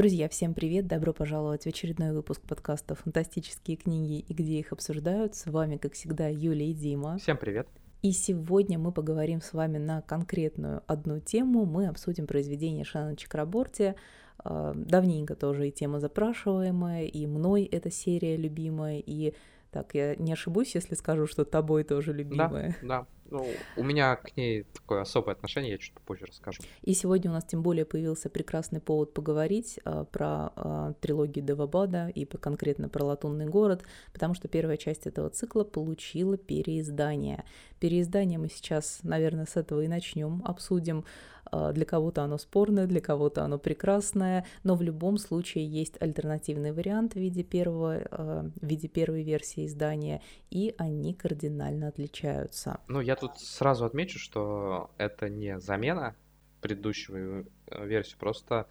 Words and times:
Друзья, 0.00 0.30
всем 0.30 0.54
привет! 0.54 0.86
Добро 0.86 1.12
пожаловать 1.12 1.64
в 1.64 1.66
очередной 1.66 2.12
выпуск 2.12 2.40
подкаста 2.48 2.94
«Фантастические 2.94 3.76
книги 3.76 4.20
и 4.20 4.32
где 4.32 4.58
их 4.58 4.72
обсуждают». 4.72 5.34
С 5.34 5.44
вами, 5.44 5.76
как 5.76 5.92
всегда, 5.92 6.26
Юлия 6.26 6.70
и 6.70 6.72
Дима. 6.72 7.18
Всем 7.18 7.36
привет! 7.36 7.68
И 8.00 8.12
сегодня 8.12 8.78
мы 8.78 8.92
поговорим 8.92 9.42
с 9.42 9.52
вами 9.52 9.76
на 9.76 10.00
конкретную 10.00 10.82
одну 10.86 11.20
тему. 11.20 11.66
Мы 11.66 11.86
обсудим 11.86 12.26
произведение 12.26 12.86
Шана 12.86 13.14
Чакраборти. 13.14 13.94
А, 14.38 14.72
давненько 14.74 15.34
тоже 15.34 15.68
и 15.68 15.70
тема 15.70 16.00
запрашиваемая, 16.00 17.04
и 17.04 17.26
мной 17.26 17.64
эта 17.64 17.90
серия 17.90 18.38
любимая, 18.38 19.02
и 19.04 19.34
так, 19.70 19.94
я 19.94 20.16
не 20.16 20.32
ошибусь, 20.32 20.74
если 20.76 20.94
скажу, 20.94 21.26
что 21.26 21.44
тобой 21.44 21.84
тоже 21.84 22.14
любимая. 22.14 22.74
Да, 22.80 22.88
да. 22.88 23.06
Ну, 23.30 23.46
у 23.76 23.84
меня 23.84 24.16
к 24.16 24.36
ней 24.36 24.64
такое 24.74 25.02
особое 25.02 25.34
отношение, 25.34 25.72
я 25.72 25.78
чуть 25.78 25.94
попозже 25.94 26.26
расскажу. 26.26 26.62
И 26.82 26.94
сегодня 26.94 27.30
у 27.30 27.34
нас 27.34 27.44
тем 27.44 27.62
более 27.62 27.84
появился 27.84 28.28
прекрасный 28.28 28.80
повод 28.80 29.14
поговорить 29.14 29.78
а, 29.84 30.04
про 30.04 30.52
а, 30.56 30.92
трилогию 31.00 31.44
Девабада 31.44 32.08
и 32.08 32.24
по, 32.24 32.38
конкретно 32.38 32.88
про 32.88 33.04
Латунный 33.04 33.46
город, 33.46 33.84
потому 34.12 34.34
что 34.34 34.48
первая 34.48 34.76
часть 34.76 35.06
этого 35.06 35.30
цикла 35.30 35.64
получила 35.64 36.36
переиздание. 36.36 37.44
Переиздание 37.78 38.38
мы 38.38 38.48
сейчас, 38.48 39.00
наверное, 39.02 39.46
с 39.46 39.56
этого 39.56 39.82
и 39.82 39.88
начнем, 39.88 40.42
обсудим. 40.44 41.04
А, 41.46 41.72
для 41.72 41.84
кого-то 41.84 42.22
оно 42.22 42.38
спорное, 42.38 42.86
для 42.86 43.00
кого-то 43.00 43.44
оно 43.44 43.58
прекрасное, 43.58 44.46
но 44.62 44.74
в 44.74 44.82
любом 44.82 45.18
случае 45.18 45.66
есть 45.66 46.00
альтернативный 46.00 46.72
вариант 46.72 47.14
в 47.14 47.16
виде, 47.16 47.42
первого, 47.42 48.02
а, 48.10 48.50
в 48.60 48.66
виде 48.66 48.88
первой 48.88 49.22
версии 49.22 49.66
издания, 49.66 50.22
и 50.50 50.74
они 50.78 51.14
кардинально 51.14 51.88
отличаются. 51.88 52.80
Ну, 52.88 53.00
я 53.00 53.16
тут 53.16 53.38
сразу 53.38 53.84
отмечу, 53.84 54.18
что 54.18 54.90
это 54.98 55.28
не 55.28 55.58
замена 55.60 56.14
предыдущего 56.60 57.44
э, 57.66 57.86
версии, 57.86 58.16
просто 58.16 58.66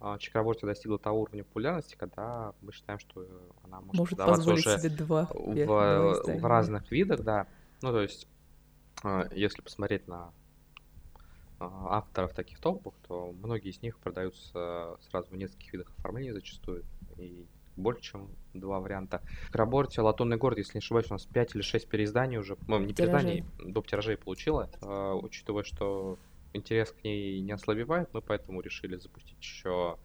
а, 0.00 0.18
Чакраборти 0.18 0.64
достигла 0.64 0.98
того 0.98 1.22
уровня 1.22 1.44
популярности, 1.44 1.96
когда 1.96 2.52
мы 2.60 2.72
считаем, 2.72 2.98
что 2.98 3.26
она 3.64 3.80
может, 3.80 3.98
может 3.98 4.18
позволить 4.18 4.66
уже 4.66 4.78
себе 4.78 4.90
два 4.90 5.28
в, 5.32 6.38
в 6.38 6.46
разных 6.46 6.90
видах, 6.90 7.22
да. 7.22 7.46
Ну, 7.82 7.90
то 7.90 8.00
есть, 8.00 8.28
если 9.32 9.60
посмотреть 9.60 10.06
на 10.06 10.32
авторов 11.62 12.32
таких 12.34 12.60
топов, 12.60 12.94
то 13.06 13.32
многие 13.32 13.70
из 13.70 13.82
них 13.82 13.98
продаются 13.98 14.96
сразу 15.10 15.28
в 15.30 15.36
нескольких 15.36 15.72
видах 15.72 15.92
оформления 15.96 16.32
зачастую, 16.32 16.84
и 17.16 17.46
больше, 17.76 18.02
чем 18.12 18.28
два 18.54 18.80
варианта. 18.80 19.22
Краборти, 19.50 20.00
Латунный 20.00 20.36
город, 20.36 20.58
если 20.58 20.74
не 20.74 20.78
ошибаюсь, 20.78 21.06
у 21.10 21.14
нас 21.14 21.24
5 21.24 21.54
или 21.54 21.62
6 21.62 21.88
переизданий 21.88 22.38
уже, 22.38 22.56
ну, 22.66 22.78
не 22.78 22.92
переизданий, 22.94 23.44
доп. 23.64 23.86
тиражей 23.86 24.16
получила, 24.16 24.70
э, 24.80 25.12
учитывая, 25.22 25.64
что 25.64 26.18
интерес 26.52 26.92
к 26.92 27.02
ней 27.04 27.40
не 27.40 27.52
ослабевает, 27.52 28.10
мы 28.12 28.20
поэтому 28.20 28.60
решили 28.60 28.96
запустить 28.96 29.38
еще 29.38 29.96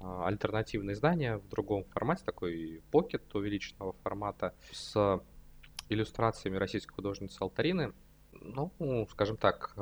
э, 0.00 0.22
альтернативное 0.24 0.94
издание 0.94 1.36
в 1.36 1.48
другом 1.48 1.84
формате, 1.84 2.22
такой 2.24 2.82
покет 2.90 3.22
увеличенного 3.34 3.92
формата 4.02 4.54
с 4.72 5.20
иллюстрациями 5.88 6.56
российской 6.56 6.94
художницы 6.94 7.40
Алтарины. 7.40 7.92
Ну, 8.32 9.06
скажем 9.12 9.36
так, 9.36 9.74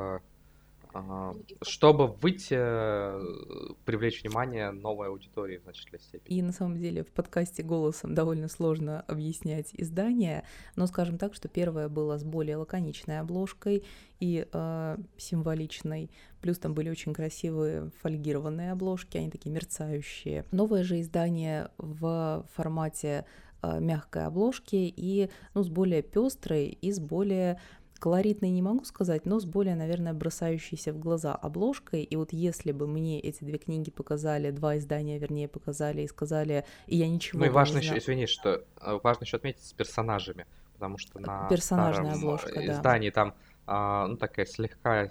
чтобы 1.63 2.09
выйти, 2.09 2.55
э, 2.57 3.75
привлечь 3.85 4.23
внимание 4.23 4.71
новой 4.71 5.09
аудитории 5.09 5.59
в 5.59 5.63
значительной 5.63 6.01
степени. 6.01 6.39
И 6.39 6.43
на 6.43 6.53
самом 6.53 6.79
деле 6.79 7.03
в 7.03 7.11
подкасте 7.11 7.63
голосом 7.63 8.15
довольно 8.15 8.49
сложно 8.49 9.01
объяснять 9.03 9.71
издание, 9.73 10.45
но 10.77 10.87
скажем 10.87 11.19
так, 11.19 11.35
что 11.35 11.49
первое 11.49 11.89
было 11.89 12.19
с 12.19 12.25
более 12.25 12.57
лаконичной 12.57 13.21
обложкой 13.21 13.85
и 14.21 14.47
э, 14.53 14.97
символичной, 15.17 16.11
плюс 16.41 16.59
там 16.59 16.75
были 16.75 16.91
очень 16.91 17.15
красивые 17.15 17.91
фольгированные 18.03 18.73
обложки, 18.73 19.17
они 19.17 19.31
такие 19.31 19.51
мерцающие. 19.51 20.45
Новое 20.53 20.85
же 20.85 21.01
издание 21.01 21.71
в 21.79 22.47
формате 22.55 23.25
э, 23.63 23.81
мягкой 23.81 24.27
обложки 24.27 24.77
и 24.77 25.31
ну, 25.55 25.63
с 25.63 25.69
более 25.69 26.03
пестрой 26.03 26.67
и 26.67 26.93
с 26.93 27.01
более 27.01 27.59
Колоритной 28.03 28.51
не 28.51 28.63
могу 28.63 28.85
сказать, 28.85 29.27
но 29.27 29.39
с 29.39 29.45
более, 29.45 29.77
наверное, 29.77 30.13
бросающейся 30.13 30.93
в 30.93 30.99
глаза 30.99 31.37
обложкой. 31.37 32.03
И 32.03 32.17
вот 32.17 32.33
если 32.33 32.73
бы 32.73 32.89
мне 32.89 33.21
эти 33.21 33.45
две 33.45 33.59
книги 33.59 33.93
показали, 33.93 34.51
два 34.51 34.77
издания, 34.77 35.21
вернее, 35.21 35.47
показали 35.47 36.03
и 36.03 36.09
сказали, 36.09 36.65
и 36.89 36.97
я 36.97 37.09
ничего 37.09 37.39
Ну 37.39 37.45
и 37.45 37.49
важно 37.49 37.79
еще, 37.79 37.97
извини, 37.97 38.27
что 38.27 38.65
э, 38.81 38.99
важно 39.05 39.23
еще 39.23 39.37
отметить 39.37 39.63
с 39.63 39.73
персонажами, 39.73 40.47
потому 40.75 40.99
что 40.99 41.21
на 41.21 41.47
Персонажная 41.49 42.15
обложка, 42.15 42.57
да. 42.57 42.73
издании 42.73 43.11
там 43.11 43.35
а, 43.69 44.09
ну, 44.09 44.17
такая 44.17 44.47
слегка 44.47 45.09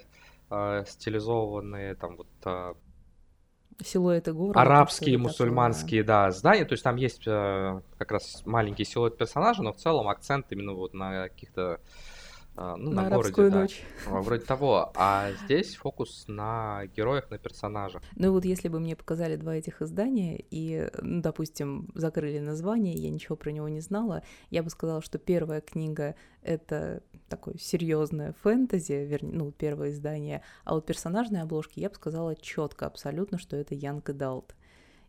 а, 0.49 0.83
стилизованные 0.83 1.95
там 1.95 2.17
вот 2.17 2.27
а, 2.43 2.75
силуэты 3.79 4.33
города. 4.33 4.59
Арабские, 4.59 5.17
мусульманские, 5.17 6.03
такое. 6.03 6.25
да, 6.25 6.31
здания. 6.31 6.65
То 6.65 6.73
есть 6.73 6.83
там 6.83 6.97
есть 6.97 7.25
э, 7.25 7.81
как 7.97 8.11
раз 8.11 8.45
маленький 8.45 8.83
силуэт 8.83 9.17
персонажа, 9.17 9.63
но 9.63 9.71
в 9.71 9.77
целом 9.77 10.09
акцент 10.09 10.47
именно 10.49 10.73
вот 10.73 10.93
на 10.93 11.29
каких-то 11.29 11.79
ну, 12.55 12.91
на, 12.91 13.09
на 13.09 13.15
городе, 13.15 13.41
ночь. 13.49 13.83
Да. 14.05 14.11
Вроде 14.21 14.45
того. 14.45 14.91
А 14.95 15.31
здесь 15.43 15.75
фокус 15.75 16.25
на 16.27 16.85
героях, 16.95 17.29
на 17.31 17.37
персонажах. 17.37 18.01
Ну 18.15 18.31
вот 18.31 18.45
если 18.45 18.67
бы 18.67 18.79
мне 18.79 18.95
показали 18.95 19.35
два 19.35 19.55
этих 19.55 19.81
издания 19.81 20.43
и, 20.51 20.89
ну, 21.01 21.21
допустим, 21.21 21.89
закрыли 21.95 22.39
название, 22.39 22.93
я 22.93 23.09
ничего 23.09 23.35
про 23.35 23.51
него 23.51 23.69
не 23.69 23.79
знала, 23.79 24.23
я 24.49 24.63
бы 24.63 24.69
сказала, 24.69 25.01
что 25.01 25.17
первая 25.17 25.61
книга— 25.61 26.15
это 26.43 27.01
такое 27.29 27.55
серьезное 27.57 28.33
фэнтези, 28.43 28.93
вернее, 28.93 29.33
ну, 29.33 29.51
первое 29.51 29.91
издание, 29.91 30.41
а 30.65 30.73
вот 30.73 30.85
персонажные 30.85 31.43
обложки 31.43 31.79
я 31.79 31.89
бы 31.89 31.95
сказала 31.95 32.35
четко 32.35 32.85
абсолютно, 32.85 33.37
что 33.37 33.55
это 33.55 33.75
Янг 33.75 34.11
Далт. 34.11 34.55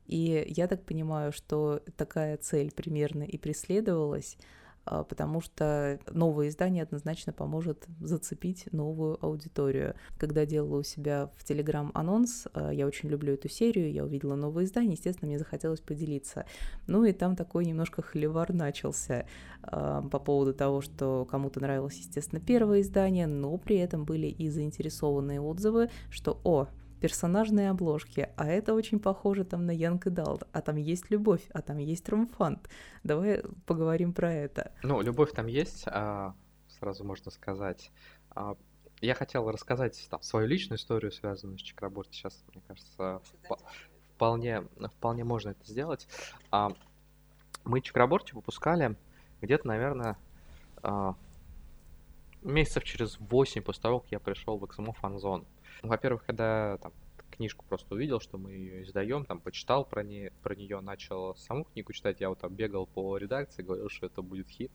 И 0.07 0.45
я 0.49 0.67
так 0.67 0.85
понимаю, 0.85 1.33
что 1.33 1.81
такая 1.97 2.37
цель 2.37 2.73
примерно 2.73 3.23
и 3.23 3.39
преследовалась, 3.39 4.37
а, 4.37 4.45
потому 4.85 5.41
что 5.41 5.99
новое 6.11 6.49
издание 6.49 6.83
однозначно 6.83 7.33
поможет 7.33 7.87
зацепить 8.01 8.73
новую 8.73 9.25
аудиторию. 9.25 9.95
Когда 10.19 10.45
делала 10.45 10.79
у 10.79 10.83
себя 10.83 11.31
в 11.37 11.45
Телеграм 11.45 11.91
анонс, 11.95 12.47
а, 12.53 12.71
я 12.71 12.87
очень 12.87 13.09
люблю 13.09 13.35
эту 13.35 13.49
серию, 13.49 13.93
я 13.93 14.05
увидела 14.05 14.35
новое 14.35 14.65
издание, 14.65 14.95
естественно, 14.95 15.29
мне 15.29 15.39
захотелось 15.39 15.81
поделиться. 15.81 16.47
Ну 16.87 17.05
и 17.05 17.13
там 17.13 17.37
такой 17.37 17.65
немножко 17.65 18.03
холивар 18.03 18.53
начался 18.53 19.27
а, 19.63 20.03
по 20.03 20.19
поводу 20.19 20.53
того, 20.55 20.81
что 20.81 21.27
кому-то 21.31 21.61
нравилось, 21.61 21.99
естественно, 21.99 22.41
первое 22.41 22.81
издание, 22.81 23.27
но 23.27 23.57
при 23.57 23.77
этом 23.77 24.05
были 24.05 24.27
и 24.27 24.49
заинтересованные 24.49 25.41
отзывы, 25.41 25.91
что 26.11 26.41
«О, 26.45 26.69
персонажные 27.03 27.71
обложки, 27.71 28.29
а 28.37 28.47
это 28.47 28.75
очень 28.75 29.01
похоже 29.01 29.45
там 29.45 29.67
на 29.67 29.73
Янг 29.73 30.07
и 30.07 30.11
Далт, 30.11 30.45
а 30.53 30.61
там 30.61 30.77
есть 30.77 31.11
любовь, 31.11 31.43
а 31.53 31.61
там 31.61 31.79
есть 31.79 32.05
тромфант. 32.05 32.69
Давай 33.03 33.43
поговорим 33.67 34.13
про 34.13 34.33
это. 34.33 34.71
Ну, 34.85 35.01
любовь 35.01 35.33
там 35.33 35.49
есть, 35.49 35.83
а, 35.89 36.33
сразу 36.69 37.03
можно 37.03 37.33
сказать. 37.33 37.91
А, 38.31 38.57
я 39.01 39.15
хотел 39.15 39.51
рассказать 39.51 40.07
там, 40.11 40.23
свою 40.23 40.47
личную 40.47 40.79
историю, 40.79 41.11
связанную 41.11 41.59
с 41.59 41.63
Чакраборти. 41.63 42.13
Сейчас, 42.13 42.45
мне 42.55 42.63
кажется, 42.69 43.21
вполне, 44.15 44.63
вполне 44.97 45.25
можно 45.25 45.51
это 45.51 45.65
сделать. 45.65 46.07
А, 46.53 46.71
мы 47.65 47.81
Чакраборти 47.81 48.33
выпускали 48.35 48.97
где-то, 49.41 49.67
наверное, 49.67 50.17
а, 50.85 51.17
месяцев 52.43 52.85
через 52.85 53.19
8 53.19 53.61
после 53.63 53.83
того, 53.83 53.99
как 53.99 54.13
я 54.13 54.21
пришел 54.21 54.57
в 54.57 54.63
XMO 54.63 54.95
Fanzone. 55.03 55.45
Во-первых, 55.83 56.25
когда 56.25 56.79
там, 56.79 56.93
книжку 57.33 57.65
просто 57.69 57.95
увидел, 57.95 58.21
что 58.21 58.39
мы 58.39 58.53
ее 58.53 58.83
издаем, 58.85 59.25
там 59.25 59.41
почитал 59.41 59.85
про, 59.85 60.03
не, 60.03 60.31
про 60.43 60.55
нее, 60.55 60.81
начал 60.81 61.35
саму 61.37 61.65
книгу 61.65 61.93
читать, 61.93 62.21
я 62.21 62.29
вот 62.29 62.39
там 62.39 62.55
бегал 62.55 62.87
по 62.87 63.17
редакции, 63.17 63.63
говорил, 63.63 63.89
что 63.89 64.07
это 64.07 64.23
будет 64.23 64.49
хит, 64.49 64.71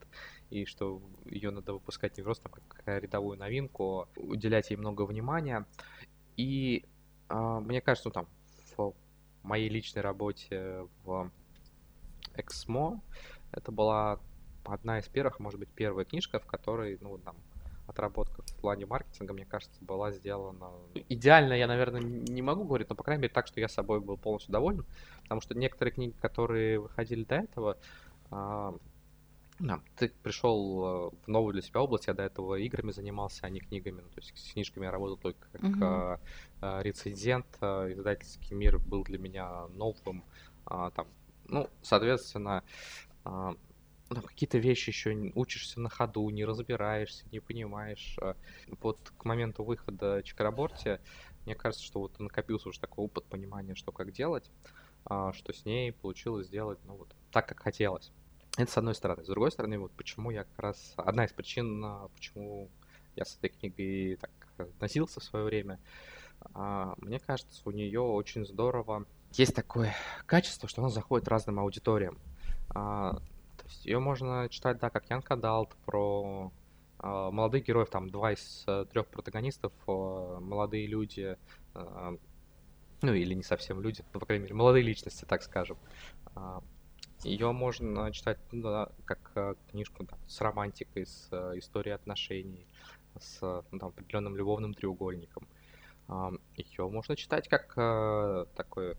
и 0.50 0.66
что 0.66 1.02
ее 1.26 1.52
надо 1.52 1.74
выпускать 1.74 2.18
не 2.18 2.24
просто 2.24 2.50
как 2.50 2.84
рядовую 2.86 3.38
новинку, 3.38 4.10
уделять 4.16 4.70
ей 4.70 4.76
много 4.76 5.04
внимания. 5.04 5.66
И 6.36 6.86
э, 7.30 7.60
мне 7.62 7.82
кажется, 7.82 8.10
ну, 8.10 8.14
там 8.14 8.28
в 8.76 8.94
моей 9.44 9.70
личной 9.70 10.02
работе 10.02 10.88
в 11.04 11.32
Эксмо 12.36 13.02
это 13.52 13.72
была 13.72 14.20
одна 14.66 15.00
из 15.00 15.08
первых, 15.08 15.40
может 15.40 15.60
быть, 15.60 15.70
первая 15.70 16.06
книжка, 16.06 16.40
в 16.40 16.46
которой, 16.46 16.98
ну, 17.02 17.18
там, 17.18 17.36
отработка 17.88 18.42
в 18.42 18.54
плане 18.56 18.86
маркетинга, 18.86 19.34
мне 19.34 19.46
кажется, 19.46 19.84
была 19.84 20.12
сделана. 20.12 20.72
Идеально 21.10 21.54
я, 21.54 21.68
наверное, 21.68 22.02
не 22.02 22.42
могу 22.42 22.64
говорить, 22.64 22.90
но, 22.90 22.96
по 22.96 23.04
крайней 23.04 23.24
мере, 23.24 23.34
так, 23.34 23.48
что 23.48 23.60
я 23.60 23.68
собой 23.68 24.00
был 24.02 24.18
полностью 24.18 24.52
доволен, 24.52 24.86
потому 25.24 25.42
что 25.42 25.56
некоторые 25.56 25.94
книги, 25.94 26.14
которые 26.22 26.80
выходили 26.80 27.24
до 27.24 27.36
этого, 27.36 27.78
а, 28.30 28.76
да, 29.60 29.82
ты 29.96 30.12
пришел 30.22 31.14
в 31.26 31.28
новую 31.28 31.54
для 31.54 31.62
себя 31.64 31.82
область, 31.82 32.08
я 32.08 32.14
до 32.14 32.24
этого 32.24 32.56
играми 32.56 32.92
занимался, 32.92 33.48
а 33.48 33.50
не 33.50 33.60
книгами. 33.60 34.02
Ну, 34.02 34.10
то 34.10 34.20
есть 34.20 34.38
с 34.38 34.54
книжками 34.54 34.86
я 34.86 34.92
работал 34.92 35.18
только 35.18 35.48
как 35.52 35.62
uh-huh. 35.62 36.20
а, 36.62 36.82
рецензент, 36.84 37.48
а, 37.62 37.92
издательский 37.92 38.56
мир 38.56 38.78
был 38.78 39.04
для 39.04 39.18
меня 39.18 39.68
новым. 39.70 40.24
А, 40.66 40.92
там, 40.92 41.08
ну, 41.48 41.70
соответственно, 41.82 42.64
а, 43.24 43.56
ну, 44.10 44.22
какие-то 44.22 44.58
вещи 44.58 44.90
еще 44.90 45.32
учишься 45.36 45.80
на 45.80 45.90
ходу, 45.90 46.30
не 46.30 46.46
разбираешься, 46.46 47.26
не 47.32 47.40
понимаешь. 47.40 48.18
А 48.22 48.36
вот 48.82 49.00
к 49.18 49.26
моменту 49.26 49.64
выхода 49.64 50.22
Чакраборти, 50.24 51.00
мне 51.46 51.56
кажется, 51.56 51.86
что 51.86 52.00
вот 52.00 52.20
накопился 52.20 52.70
уже 52.70 52.80
такой 52.80 53.06
опыт 53.06 53.26
понимания, 53.26 53.76
что 53.76 53.92
как 53.92 54.12
делать. 54.12 54.50
а, 55.06 55.32
что 55.34 55.54
с 55.54 55.66
ней 55.66 55.94
получилось 55.94 56.48
сделать, 56.48 56.80
ну, 56.86 56.96
вот 56.96 57.16
так, 57.32 57.48
как 57.48 57.62
хотелось. 57.62 58.12
Это 58.58 58.72
с 58.72 58.78
одной 58.78 58.96
стороны. 58.96 59.24
С 59.24 59.28
другой 59.28 59.52
стороны, 59.52 59.80
вот 59.80 59.92
почему 59.94 60.32
я 60.32 60.44
как 60.44 60.60
раз... 60.60 60.94
Одна 60.98 61.26
из 61.26 61.32
причин, 61.32 61.84
а, 61.86 62.08
почему 62.10 62.70
я 63.16 63.26
с 63.26 63.38
этой 63.38 63.50
книгой 63.50 64.18
так 64.18 64.32
носился 64.80 65.20
в 65.20 65.24
свое 65.24 65.46
время, 65.46 65.80
мне 66.54 67.20
кажется, 67.20 67.62
у 67.66 67.72
нее 67.72 68.00
очень 68.00 68.46
здорово 68.46 69.06
есть 69.34 69.56
такое 69.56 69.94
качество, 70.26 70.68
что 70.70 70.82
она 70.82 70.90
заходит 70.90 71.28
разным 71.28 71.60
аудиториям. 71.60 72.18
То 73.68 73.74
есть 73.74 73.86
ее 73.86 74.00
можно 74.00 74.48
читать, 74.50 74.80
да, 74.80 74.90
как 74.90 75.10
Янка 75.10 75.36
Далт 75.36 75.76
про 75.86 76.52
молодых 77.00 77.66
героев, 77.66 77.90
там 77.90 78.10
два 78.10 78.32
из 78.34 78.64
э, 78.66 78.86
трех 78.92 79.06
протагонистов, 79.08 79.72
молодые 79.86 80.88
люди, 80.88 81.38
ну 83.02 83.14
или 83.14 83.34
не 83.34 83.44
совсем 83.44 83.82
люди, 83.82 84.04
но, 84.14 84.20
по 84.20 84.26
крайней 84.26 84.44
мере, 84.44 84.56
молодые 84.56 84.84
личности, 84.84 85.26
так 85.26 85.44
скажем. 85.44 85.78
А, 86.36 86.64
Ее 87.24 87.52
можно 87.52 88.12
читать 88.12 88.40
ну, 88.52 88.64
да, 88.64 88.90
как 89.06 89.32
э, 89.36 89.56
книжку 89.70 90.06
там, 90.06 90.20
с 90.28 90.42
романтикой, 90.42 91.06
с 91.06 91.28
э, 91.32 91.58
историей 91.58 91.96
отношений, 91.96 92.66
с 93.20 93.64
ну, 93.72 93.80
там, 93.80 93.90
определенным 93.90 94.36
любовным 94.36 94.74
треугольником. 94.74 95.48
Ее 96.56 96.88
можно 96.88 97.18
читать 97.18 97.50
как 97.50 97.74
э, 97.76 98.46
такой 98.56 98.96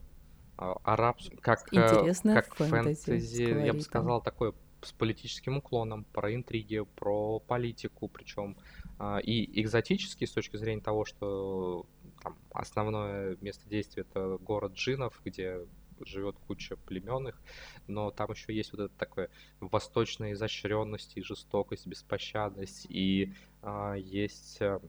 арабский, 0.59 1.37
как, 1.37 1.65
как 1.65 2.55
фэнтези, 2.55 3.05
фэнтези 3.05 3.43
я 3.67 3.73
бы 3.73 3.81
сказал, 3.81 4.21
такой 4.21 4.53
с 4.83 4.93
политическим 4.93 5.59
уклоном, 5.59 6.05
про 6.05 6.35
интриги, 6.35 6.85
про 6.97 7.41
политику, 7.41 8.09
причем 8.09 8.57
а, 8.99 9.19
и 9.19 9.61
экзотический 9.61 10.27
с 10.27 10.33
точки 10.33 10.57
зрения 10.57 10.81
того, 10.81 11.05
что 11.05 11.87
там, 12.23 12.37
основное 12.53 13.37
место 13.41 13.69
действия 13.69 14.03
это 14.09 14.39
город 14.39 14.75
джинов, 14.75 15.21
где 15.25 15.67
живет 16.05 16.37
куча 16.47 16.77
племенных, 16.77 17.41
но 17.89 18.11
там 18.11 18.31
еще 18.31 18.55
есть 18.55 18.73
вот 18.73 18.83
это 18.83 18.95
такое 18.97 19.31
восточная 19.61 20.33
изощренность 20.33 21.17
и 21.17 21.23
жестокость, 21.23 21.87
беспощадность, 21.87 22.87
и 22.89 23.35
а, 23.63 23.95
есть 23.95 24.59
а, 24.61 24.81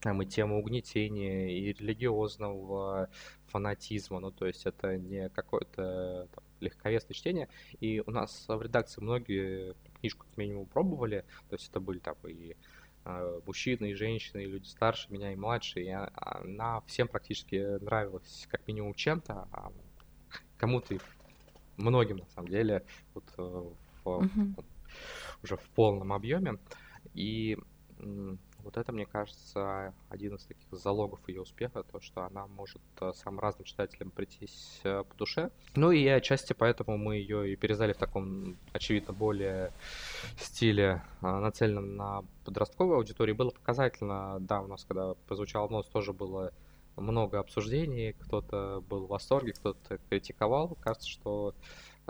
там 0.00 0.22
и 0.22 0.26
тема 0.26 0.56
угнетения, 0.56 1.48
и 1.48 1.72
религиозного 1.72 3.08
фанатизма, 3.46 4.20
ну 4.20 4.30
то 4.30 4.46
есть 4.46 4.66
это 4.66 4.96
не 4.96 5.28
какое-то 5.30 6.28
там, 6.34 6.44
легковесное 6.60 7.14
чтение, 7.14 7.48
и 7.80 8.02
у 8.04 8.10
нас 8.10 8.44
в 8.46 8.60
редакции 8.60 9.00
многие 9.00 9.74
книжку 10.00 10.26
как 10.26 10.36
минимум 10.36 10.66
пробовали, 10.66 11.24
то 11.48 11.56
есть 11.56 11.70
это 11.70 11.80
были 11.80 11.98
там 11.98 12.16
и 12.26 12.56
Э, 13.06 13.40
мужчины 13.46 13.90
и 13.90 13.94
женщины, 13.94 14.44
и 14.44 14.46
люди 14.46 14.66
старше 14.66 15.12
меня 15.12 15.32
и 15.32 15.36
младше, 15.36 15.80
и 15.82 15.90
она 15.90 16.80
всем 16.86 17.06
практически 17.06 17.78
нравилась 17.82 18.48
как 18.50 18.66
минимум 18.66 18.94
чем-то, 18.94 19.46
а 19.52 19.72
кому-то 20.56 20.96
многим 21.76 22.18
на 22.18 22.26
самом 22.34 22.48
деле 22.48 22.82
вот 23.12 23.24
э, 23.36 23.42
в, 23.42 24.06
uh-huh. 24.06 24.64
уже 25.42 25.56
в 25.58 25.68
полном 25.74 26.14
объеме. 26.14 26.58
И 27.12 27.58
вот 28.64 28.76
это, 28.76 28.92
мне 28.92 29.06
кажется, 29.06 29.94
один 30.08 30.34
из 30.36 30.44
таких 30.44 30.66
залогов 30.72 31.20
ее 31.28 31.42
успеха, 31.42 31.82
то, 31.82 32.00
что 32.00 32.22
она 32.22 32.46
может 32.46 32.82
э, 33.00 33.12
самым 33.14 33.40
разным 33.40 33.64
читателям 33.64 34.10
прийтись 34.10 34.80
э, 34.84 35.04
по 35.04 35.14
душе. 35.16 35.50
Ну 35.76 35.90
и 35.90 36.06
отчасти 36.06 36.54
поэтому 36.54 36.96
мы 36.96 37.16
ее 37.16 37.52
и 37.52 37.56
перездали 37.56 37.92
в 37.92 37.98
таком, 37.98 38.56
очевидно, 38.72 39.12
более 39.12 39.72
стиле, 40.38 41.02
э, 41.20 41.26
нацеленном 41.26 41.96
на 41.96 42.24
подростковую 42.44 42.96
аудиторию. 42.96 43.36
Было 43.36 43.50
показательно, 43.50 44.38
да, 44.40 44.60
у 44.62 44.66
нас, 44.66 44.84
когда 44.84 45.14
прозвучал 45.26 45.68
нос, 45.68 45.86
тоже 45.86 46.12
было 46.12 46.52
много 46.96 47.38
обсуждений, 47.38 48.12
кто-то 48.12 48.82
был 48.88 49.06
в 49.06 49.10
восторге, 49.10 49.52
кто-то 49.52 49.98
критиковал. 50.08 50.76
Кажется, 50.80 51.08
что 51.08 51.54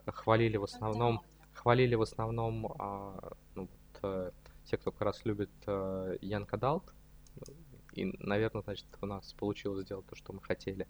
хвалили 0.06 0.56
в 0.56 0.64
основном, 0.64 1.22
хвалили 1.52 1.94
в 1.94 2.02
основном 2.02 2.72
а, 2.78 3.32
ну, 3.54 3.68
вот, 4.02 4.32
те, 4.64 4.76
кто 4.76 4.92
как 4.92 5.02
раз 5.02 5.24
любит 5.24 5.50
э, 5.66 6.16
Ян 6.20 6.46
Кадалт, 6.46 6.92
и, 7.94 8.12
наверное, 8.18 8.62
значит, 8.62 8.86
у 9.00 9.06
нас 9.06 9.32
получилось 9.34 9.84
сделать 9.84 10.06
то, 10.06 10.16
что 10.16 10.32
мы 10.32 10.40
хотели. 10.40 10.86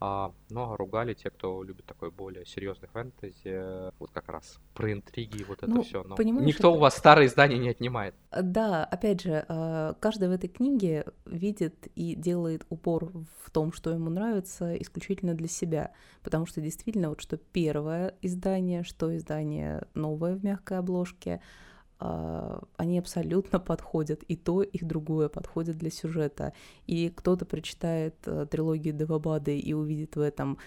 А, 0.00 0.32
ну, 0.48 0.72
а 0.72 0.76
ругали 0.76 1.14
те, 1.14 1.30
кто 1.30 1.62
любит 1.62 1.84
такой 1.86 2.10
более 2.10 2.46
серьезный 2.46 2.88
фэнтези, 2.88 3.92
вот 3.98 4.10
как 4.12 4.28
раз 4.28 4.58
про 4.74 4.92
интриги 4.92 5.38
и 5.38 5.44
вот 5.44 5.58
это 5.58 5.70
ну, 5.70 5.82
все. 5.82 6.02
Но 6.04 6.16
никто 6.22 6.68
это... 6.68 6.76
у 6.76 6.78
вас 6.78 6.96
старые 6.96 7.28
издания 7.28 7.58
не 7.58 7.68
отнимает. 7.68 8.14
Да, 8.30 8.84
опять 8.84 9.22
же, 9.22 9.44
э, 9.46 9.94
каждый 10.00 10.28
в 10.28 10.32
этой 10.32 10.48
книге 10.48 11.06
видит 11.26 11.88
и 11.94 12.14
делает 12.14 12.64
упор 12.70 13.12
в 13.44 13.50
том, 13.50 13.72
что 13.72 13.90
ему 13.90 14.10
нравится, 14.10 14.74
исключительно 14.76 15.34
для 15.34 15.48
себя. 15.48 15.92
Потому 16.22 16.46
что 16.46 16.60
действительно, 16.60 17.10
вот 17.10 17.20
что 17.20 17.36
первое 17.36 18.14
издание, 18.22 18.84
что 18.84 19.14
издание 19.16 19.86
новое 19.94 20.34
в 20.34 20.44
мягкой 20.44 20.78
обложке— 20.78 21.40
они 21.98 22.98
абсолютно 22.98 23.58
подходят, 23.60 24.22
и 24.28 24.36
то, 24.36 24.62
и 24.62 24.84
другое 24.84 25.28
подходит 25.28 25.78
для 25.78 25.90
сюжета. 25.90 26.52
И 26.86 27.10
кто-то 27.10 27.44
прочитает 27.44 28.14
э, 28.26 28.46
трилогию 28.50 28.94
Девабады 28.94 29.58
и 29.58 29.72
увидит 29.72 30.16
в 30.16 30.20
этом 30.20 30.58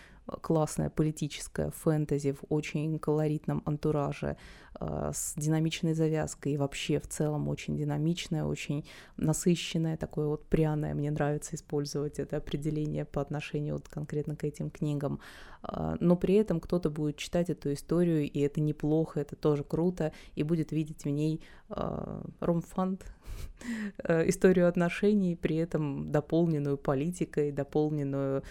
классная 0.42 0.90
политическая 0.90 1.72
фэнтези 1.72 2.34
в 2.34 2.44
очень 2.50 3.00
колоритном 3.00 3.62
антураже, 3.66 4.38
э, 4.80 5.12
с 5.14 5.34
динамичной 5.36 5.94
завязкой 5.94 6.54
и 6.54 6.58
вообще 6.58 7.00
в 7.00 7.08
целом 7.08 7.48
очень 7.48 7.78
динамичная, 7.78 8.44
очень 8.44 8.86
насыщенная, 9.18 9.98
такое 9.98 10.28
вот 10.28 10.46
пряное. 10.46 10.94
Мне 10.94 11.12
нравится 11.12 11.56
использовать 11.56 12.20
это 12.20 12.38
определение 12.38 13.06
по 13.06 13.22
отношению 13.22 13.76
вот 13.76 13.88
конкретно 13.90 14.36
к 14.36 14.44
этим 14.44 14.70
книгам. 14.70 15.20
Э, 15.64 15.96
но 16.00 16.16
при 16.16 16.36
этом 16.36 16.60
кто-то 16.60 16.90
будет 16.90 17.18
читать 17.18 17.50
эту 17.50 17.74
историю, 17.74 18.30
и 18.30 18.40
это 18.40 18.62
неплохо, 18.62 19.20
это 19.20 19.36
тоже 19.36 19.64
круто, 19.64 20.12
и 20.36 20.44
будет 20.44 20.72
видеть 20.72 21.04
в 21.06 21.10
ней 21.10 21.42
э, 21.70 22.22
ромфанд, 22.40 23.06
историю 24.08 24.68
отношений, 24.68 25.36
при 25.36 25.56
этом 25.56 26.12
дополненную 26.12 26.78
политикой, 26.78 27.52
дополненную 27.52 28.44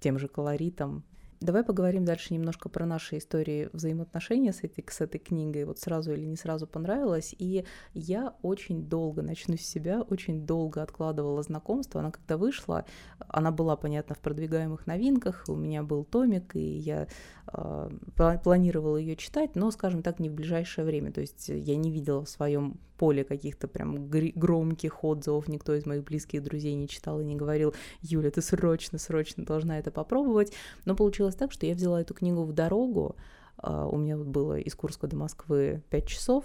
тем 0.00 0.18
же 0.18 0.28
колоритом. 0.28 1.04
Давай 1.40 1.64
поговорим 1.64 2.04
дальше 2.04 2.32
немножко 2.32 2.68
про 2.68 2.86
наши 2.86 3.18
истории 3.18 3.68
взаимоотношения 3.72 4.52
с 4.52 4.64
этой, 4.64 4.84
с 4.88 5.00
этой 5.00 5.18
книгой. 5.18 5.64
Вот 5.64 5.78
сразу 5.78 6.12
или 6.12 6.24
не 6.24 6.36
сразу 6.36 6.66
понравилось. 6.66 7.34
И 7.38 7.64
я 7.92 8.34
очень 8.42 8.88
долго, 8.88 9.22
начну 9.22 9.56
с 9.56 9.60
себя, 9.60 10.02
очень 10.02 10.46
долго 10.46 10.82
откладывала 10.82 11.42
знакомство. 11.42 12.00
Она 12.00 12.10
когда 12.10 12.36
вышла, 12.36 12.84
она 13.18 13.50
была, 13.50 13.76
понятно, 13.76 14.14
в 14.14 14.20
продвигаемых 14.20 14.86
новинках. 14.86 15.44
У 15.48 15.54
меня 15.54 15.82
был 15.82 16.04
томик, 16.04 16.56
и 16.56 16.78
я 16.78 17.08
э, 17.52 17.90
планировала 18.42 18.96
ее 18.96 19.16
читать, 19.16 19.54
но, 19.54 19.70
скажем 19.70 20.02
так, 20.02 20.18
не 20.18 20.30
в 20.30 20.34
ближайшее 20.34 20.84
время. 20.84 21.12
То 21.12 21.20
есть 21.20 21.48
я 21.48 21.76
не 21.76 21.90
видела 21.90 22.24
в 22.24 22.28
своем 22.28 22.78
поле 22.94 23.24
каких-то 23.24 23.68
прям 23.68 24.08
громких 24.08 25.04
отзывов, 25.04 25.48
никто 25.48 25.74
из 25.74 25.86
моих 25.86 26.04
близких 26.04 26.42
друзей 26.42 26.74
не 26.74 26.88
читал 26.88 27.20
и 27.20 27.24
не 27.24 27.36
говорил, 27.36 27.74
Юля, 28.02 28.30
ты 28.30 28.42
срочно, 28.42 28.98
срочно 28.98 29.44
должна 29.44 29.78
это 29.78 29.90
попробовать. 29.90 30.52
Но 30.84 30.94
получилось 30.94 31.34
так, 31.34 31.52
что 31.52 31.66
я 31.66 31.74
взяла 31.74 32.00
эту 32.00 32.14
книгу 32.14 32.44
в 32.44 32.52
дорогу, 32.52 33.16
а, 33.56 33.86
у 33.86 33.96
меня 33.96 34.16
было 34.16 34.58
из 34.58 34.74
Курска 34.74 35.06
до 35.06 35.16
Москвы 35.16 35.82
5 35.90 36.06
часов, 36.06 36.44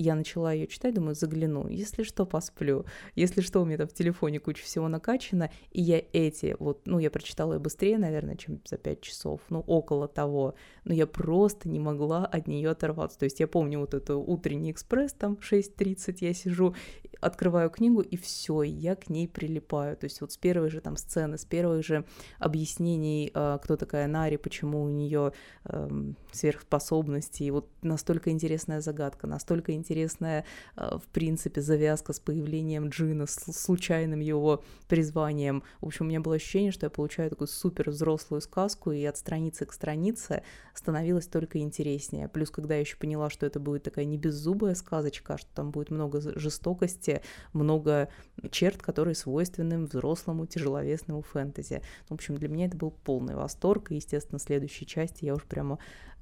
я 0.00 0.14
начала 0.14 0.52
ее 0.52 0.66
читать, 0.66 0.94
думаю, 0.94 1.14
загляну, 1.14 1.68
если 1.68 2.02
что, 2.02 2.26
посплю, 2.26 2.84
если 3.14 3.40
что, 3.40 3.60
у 3.60 3.64
меня 3.64 3.78
там 3.78 3.88
в 3.88 3.92
телефоне 3.92 4.40
куча 4.40 4.62
всего 4.62 4.88
накачано, 4.88 5.50
и 5.70 5.82
я 5.82 6.02
эти, 6.12 6.56
вот, 6.58 6.86
ну, 6.86 6.98
я 6.98 7.10
прочитала 7.10 7.54
ее 7.54 7.58
быстрее, 7.58 7.98
наверное, 7.98 8.36
чем 8.36 8.60
за 8.64 8.76
5 8.76 9.00
часов, 9.00 9.40
ну, 9.48 9.60
около 9.60 10.08
того, 10.08 10.54
но 10.84 10.94
я 10.94 11.06
просто 11.06 11.68
не 11.68 11.78
могла 11.78 12.26
от 12.26 12.46
нее 12.46 12.70
оторваться, 12.70 13.18
то 13.18 13.24
есть 13.24 13.40
я 13.40 13.46
помню 13.46 13.80
вот 13.80 13.94
эту 13.94 14.20
утренний 14.20 14.70
экспресс, 14.70 15.12
там, 15.12 15.38
6.30 15.40 16.16
я 16.20 16.34
сижу, 16.34 16.74
открываю 17.20 17.70
книгу, 17.70 18.00
и 18.00 18.16
все, 18.16 18.62
я 18.62 18.96
к 18.96 19.08
ней 19.08 19.28
прилипаю, 19.28 19.96
то 19.96 20.04
есть 20.04 20.20
вот 20.20 20.32
с 20.32 20.36
первой 20.36 20.70
же 20.70 20.80
там 20.80 20.96
сцены, 20.96 21.38
с 21.38 21.44
первых 21.44 21.84
же 21.84 22.04
объяснений, 22.38 23.30
а, 23.34 23.58
кто 23.58 23.76
такая 23.76 24.06
Нари, 24.06 24.36
почему 24.36 24.82
у 24.82 24.88
нее 24.88 25.32
эм, 25.64 26.16
сверхспособности, 26.32 27.42
и 27.42 27.50
вот 27.50 27.68
настолько 27.82 28.30
интересная 28.30 28.80
загадка, 28.80 29.26
настолько 29.26 29.72
интересная, 29.72 30.44
э, 30.76 30.98
в 31.02 31.08
принципе, 31.08 31.60
завязка 31.60 32.12
с 32.12 32.20
появлением 32.20 32.88
Джина, 32.88 33.26
с 33.26 33.52
случайным 33.52 34.20
его 34.20 34.62
призванием. 34.88 35.62
В 35.80 35.86
общем, 35.86 36.06
у 36.06 36.08
меня 36.08 36.20
было 36.20 36.36
ощущение, 36.36 36.72
что 36.72 36.86
я 36.86 36.90
получаю 36.90 37.30
такую 37.30 37.48
супер 37.48 37.90
взрослую 37.90 38.40
сказку, 38.40 38.92
и 38.92 39.04
от 39.04 39.16
страницы 39.16 39.66
к 39.66 39.72
странице 39.72 40.42
становилось 40.74 41.26
только 41.26 41.58
интереснее. 41.58 42.28
Плюс, 42.28 42.50
когда 42.50 42.74
я 42.74 42.80
еще 42.80 42.96
поняла, 42.96 43.30
что 43.30 43.46
это 43.46 43.60
будет 43.60 43.82
такая 43.82 44.04
не 44.04 44.18
беззубая 44.18 44.74
сказочка, 44.74 45.34
а 45.34 45.38
что 45.38 45.48
там 45.54 45.70
будет 45.70 45.90
много 45.90 46.20
жестокости, 46.38 47.05
много 47.52 48.08
черт, 48.50 48.82
которые 48.82 49.14
свойственны 49.14 49.84
взрослому 49.84 50.46
тяжеловесному 50.46 51.22
фэнтези. 51.22 51.82
В 52.08 52.14
общем, 52.14 52.36
для 52.36 52.48
меня 52.48 52.66
это 52.66 52.76
был 52.76 52.90
полный 52.90 53.34
восторг, 53.34 53.92
и, 53.92 53.96
естественно, 53.96 54.38
в 54.38 54.42
следующей 54.42 54.86
части 54.86 55.24
я 55.24 55.34
уж 55.34 55.44
прямо 55.44 55.78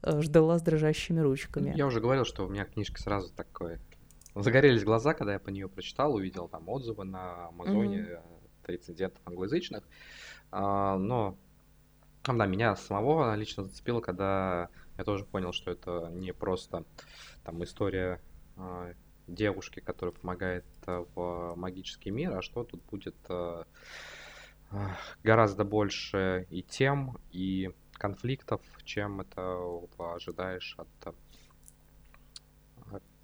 Э, 0.07 0.21
ждала 0.21 0.59
с 0.59 0.63
дрожащими 0.63 1.21
ручками. 1.21 1.73
Я 1.75 1.87
уже 1.87 2.01
говорил, 2.01 2.25
что 2.25 2.45
у 2.45 2.49
меня 2.49 2.65
книжка 2.65 3.01
сразу 3.01 3.33
такое... 3.33 3.81
Загорелись 4.35 4.85
глаза, 4.85 5.15
когда 5.15 5.35
я 5.35 5.39
по 5.39 5.49
нее 5.51 5.69
прочитал, 5.69 6.15
увидел 6.15 6.49
там 6.49 6.69
отзывы 6.69 7.05
на 7.05 7.47
Амазоне 7.49 7.99
mm-hmm. 8.01 8.67
рецензентов 8.67 9.23
англоязычных. 9.25 9.85
А, 10.51 10.99
но 10.99 11.39
да, 12.25 12.47
меня 12.47 12.75
самого 12.75 13.35
лично 13.37 13.63
зацепило, 13.63 14.01
когда 14.01 14.69
я 14.99 15.05
тоже 15.05 15.25
понял, 15.25 15.53
что 15.53 15.71
это 15.71 16.11
не 16.11 16.33
просто 16.33 16.85
там 17.45 17.63
история 17.63 18.21
э, 18.57 18.95
девушки, 19.29 19.79
которая 19.81 20.15
помогает 20.15 20.65
в 20.87 21.55
магический 21.57 22.11
мир, 22.11 22.37
а 22.37 22.43
что 22.43 22.65
тут 22.65 22.83
будет 22.85 23.17
э, 23.29 23.65
гораздо 25.23 25.65
больше 25.65 26.47
и 26.51 26.63
тем, 26.63 27.19
и 27.31 27.73
конфликтов, 27.93 28.61
чем 28.85 29.21
это 29.21 29.59
ожидаешь 29.99 30.77
от... 30.79 31.15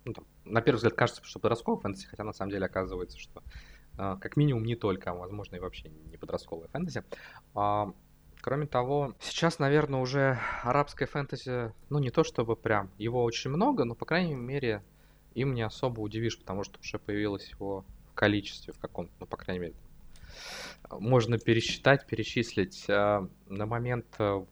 Ну, 0.04 0.14
там, 0.14 0.24
на 0.44 0.62
первый 0.62 0.76
взгляд 0.76 0.94
кажется, 0.94 1.22
что 1.24 1.38
подростковая 1.40 1.80
фэнтези, 1.80 2.06
хотя 2.06 2.24
на 2.24 2.32
самом 2.32 2.52
деле 2.52 2.66
оказывается, 2.66 3.18
что 3.18 3.42
как 3.96 4.36
минимум 4.36 4.64
не 4.64 4.76
только, 4.76 5.10
а 5.10 5.14
возможно 5.14 5.56
и 5.56 5.58
вообще 5.58 5.90
не 5.90 6.16
подростковая 6.16 6.68
фэнтези. 6.68 7.04
А, 7.54 7.92
Кроме 8.40 8.66
того, 8.66 9.14
сейчас, 9.20 9.58
наверное, 9.58 10.00
уже 10.00 10.38
арабское 10.62 11.06
фэнтези, 11.06 11.74
ну 11.90 11.98
не 11.98 12.10
то 12.10 12.24
чтобы 12.24 12.56
прям, 12.56 12.90
его 12.96 13.22
очень 13.22 13.50
много, 13.50 13.84
но, 13.84 13.94
по 13.94 14.06
крайней 14.06 14.34
мере, 14.34 14.82
им 15.34 15.54
не 15.54 15.62
особо 15.62 16.00
удивишь, 16.00 16.38
потому 16.38 16.64
что 16.64 16.78
уже 16.80 16.98
появилось 16.98 17.48
его 17.50 17.84
в 18.10 18.14
количестве 18.14 18.72
в 18.72 18.78
каком-то, 18.78 19.12
ну, 19.20 19.26
по 19.26 19.36
крайней 19.36 19.60
мере, 19.60 19.74
можно 20.90 21.38
пересчитать, 21.38 22.06
перечислить. 22.06 22.86
А, 22.88 23.28
на 23.46 23.66
момент, 23.66 24.06
э, 24.18 24.44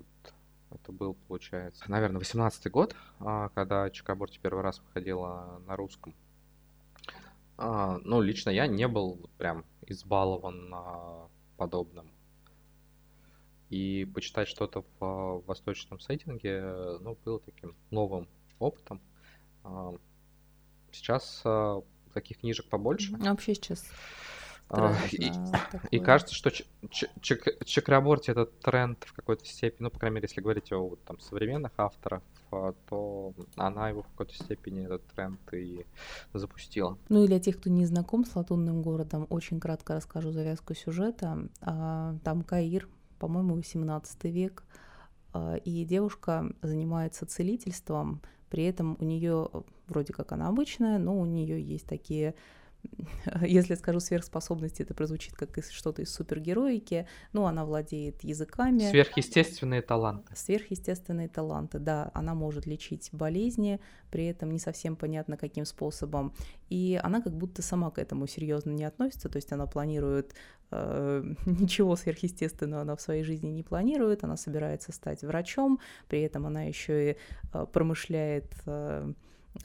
это 0.70 0.92
был, 0.92 1.14
получается, 1.26 1.90
наверное, 1.90 2.20
18-й 2.20 2.70
год, 2.70 2.94
а, 3.20 3.48
когда 3.50 3.90
Чикаборти 3.90 4.38
первый 4.40 4.62
раз 4.62 4.80
выходила 4.80 5.60
на 5.66 5.76
русском. 5.76 6.14
А, 7.56 7.98
ну, 8.04 8.20
лично 8.20 8.50
я 8.50 8.66
не 8.66 8.86
был 8.86 9.28
прям 9.38 9.64
избалован 9.86 10.74
подобным 11.56 12.08
и 13.70 14.06
почитать 14.14 14.48
что-то 14.48 14.82
в 14.82 14.86
а, 15.00 15.40
восточном 15.46 16.00
сеттинге, 16.00 16.98
ну, 17.00 17.16
было 17.24 17.40
таким 17.40 17.74
новым 17.90 18.28
опытом. 18.58 19.00
А, 20.90 20.94
сейчас 20.94 21.42
а, 21.44 21.82
таких 22.14 22.38
книжек 22.38 22.66
побольше. 22.66 23.14
А 23.20 23.30
вообще 23.30 23.54
сейчас 23.54 23.84
и, 25.12 25.32
и 25.90 25.98
кажется, 25.98 26.34
что 26.34 26.50
Чакраборти 26.90 28.30
это 28.30 28.46
тренд 28.46 29.02
в 29.04 29.12
какой-то 29.12 29.44
степени, 29.46 29.84
ну, 29.84 29.90
по 29.90 29.98
крайней 29.98 30.16
мере, 30.16 30.28
если 30.28 30.40
говорить 30.40 30.72
о 30.72 30.90
вот, 30.90 31.02
там, 31.04 31.18
современных 31.20 31.72
авторах, 31.76 32.22
то 32.50 33.32
она 33.56 33.90
его 33.90 34.02
в 34.02 34.08
какой-то 34.08 34.34
степени 34.34 34.84
этот 34.84 35.04
тренд 35.08 35.40
и 35.52 35.84
запустила. 36.32 36.98
Ну 37.08 37.24
и 37.24 37.26
для 37.26 37.40
тех, 37.40 37.58
кто 37.58 37.70
не 37.70 37.86
знаком 37.86 38.24
с 38.24 38.34
Латунным 38.34 38.82
городом, 38.82 39.26
очень 39.30 39.60
кратко 39.60 39.94
расскажу 39.94 40.32
завязку 40.32 40.74
сюжета. 40.74 41.48
Там 41.60 42.42
Каир, 42.42 42.88
по-моему, 43.18 43.54
18 43.54 44.24
век, 44.24 44.64
а, 45.32 45.56
и 45.56 45.84
девушка 45.84 46.50
занимается 46.62 47.26
целительством, 47.26 48.22
при 48.50 48.64
этом 48.64 48.96
у 49.00 49.04
нее 49.04 49.48
вроде 49.86 50.12
как 50.12 50.32
она 50.32 50.48
обычная, 50.48 50.98
но 50.98 51.18
у 51.18 51.24
нее 51.24 51.60
есть 51.62 51.86
такие 51.86 52.34
если 53.42 53.74
скажу 53.74 54.00
сверхспособности, 54.00 54.82
это 54.82 54.94
прозвучит 54.94 55.34
как 55.34 55.50
что-то 55.70 56.02
из 56.02 56.12
супергероики. 56.12 57.06
Ну, 57.32 57.44
она 57.44 57.64
владеет 57.64 58.24
языками. 58.24 58.90
Сверхъестественные 58.90 59.82
таланты. 59.82 60.34
Сверхъестественные 60.34 61.28
таланты, 61.28 61.78
да. 61.78 62.10
Она 62.14 62.34
может 62.34 62.66
лечить 62.66 63.10
болезни, 63.12 63.80
при 64.10 64.26
этом 64.26 64.50
не 64.50 64.58
совсем 64.58 64.96
понятно, 64.96 65.36
каким 65.36 65.64
способом. 65.64 66.34
И 66.70 66.98
она 67.02 67.20
как 67.20 67.36
будто 67.36 67.62
сама 67.62 67.90
к 67.90 67.98
этому 67.98 68.26
серьезно 68.26 68.70
не 68.70 68.84
относится, 68.84 69.28
то 69.28 69.36
есть 69.36 69.52
она 69.52 69.66
планирует 69.66 70.34
э, 70.70 71.22
ничего 71.46 71.96
сверхъестественного 71.96 72.82
она 72.82 72.96
в 72.96 73.00
своей 73.00 73.24
жизни 73.24 73.48
не 73.48 73.62
планирует, 73.62 74.24
она 74.24 74.36
собирается 74.36 74.92
стать 74.92 75.22
врачом, 75.22 75.80
при 76.08 76.22
этом 76.22 76.46
она 76.46 76.64
еще 76.64 77.12
и 77.12 77.16
э, 77.52 77.66
промышляет 77.72 78.52
э, 78.66 79.12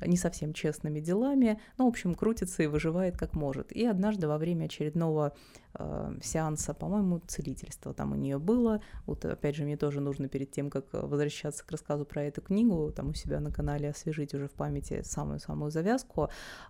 не 0.02 0.18
совсем 0.18 0.54
честными 0.54 1.00
делами, 1.00 1.60
ну, 1.78 1.86
в 1.86 1.90
общем, 1.90 2.16
крутится 2.16 2.64
и 2.64 2.68
выживает 2.68 3.18
как 3.18 3.34
может. 3.34 3.72
И 3.72 3.86
однажды 3.86 4.28
во 4.28 4.38
время 4.38 4.66
очередного 4.66 5.36
э, 5.74 6.18
сеанса, 6.22 6.74
по-моему, 6.74 7.20
целительства 7.28 7.94
там 7.94 8.12
у 8.12 8.16
нее 8.16 8.40
было, 8.40 8.82
вот 9.06 9.26
опять 9.26 9.56
же, 9.56 9.64
мне 9.64 9.78
тоже 9.78 10.00
нужно 10.00 10.28
перед 10.28 10.52
тем, 10.52 10.70
как 10.70 10.86
возвращаться 10.92 11.66
к 11.66 11.72
рассказу 11.72 12.06
про 12.06 12.24
эту 12.24 12.42
книгу, 12.42 12.92
там 12.92 13.10
у 13.10 13.14
себя 13.14 13.40
на 13.40 13.52
канале 13.52 13.90
освежить 13.90 14.34
уже 14.34 14.48
в 14.48 14.54
памяти 14.54 15.02
самую-самую 15.04 15.72
завязку, 15.72 16.30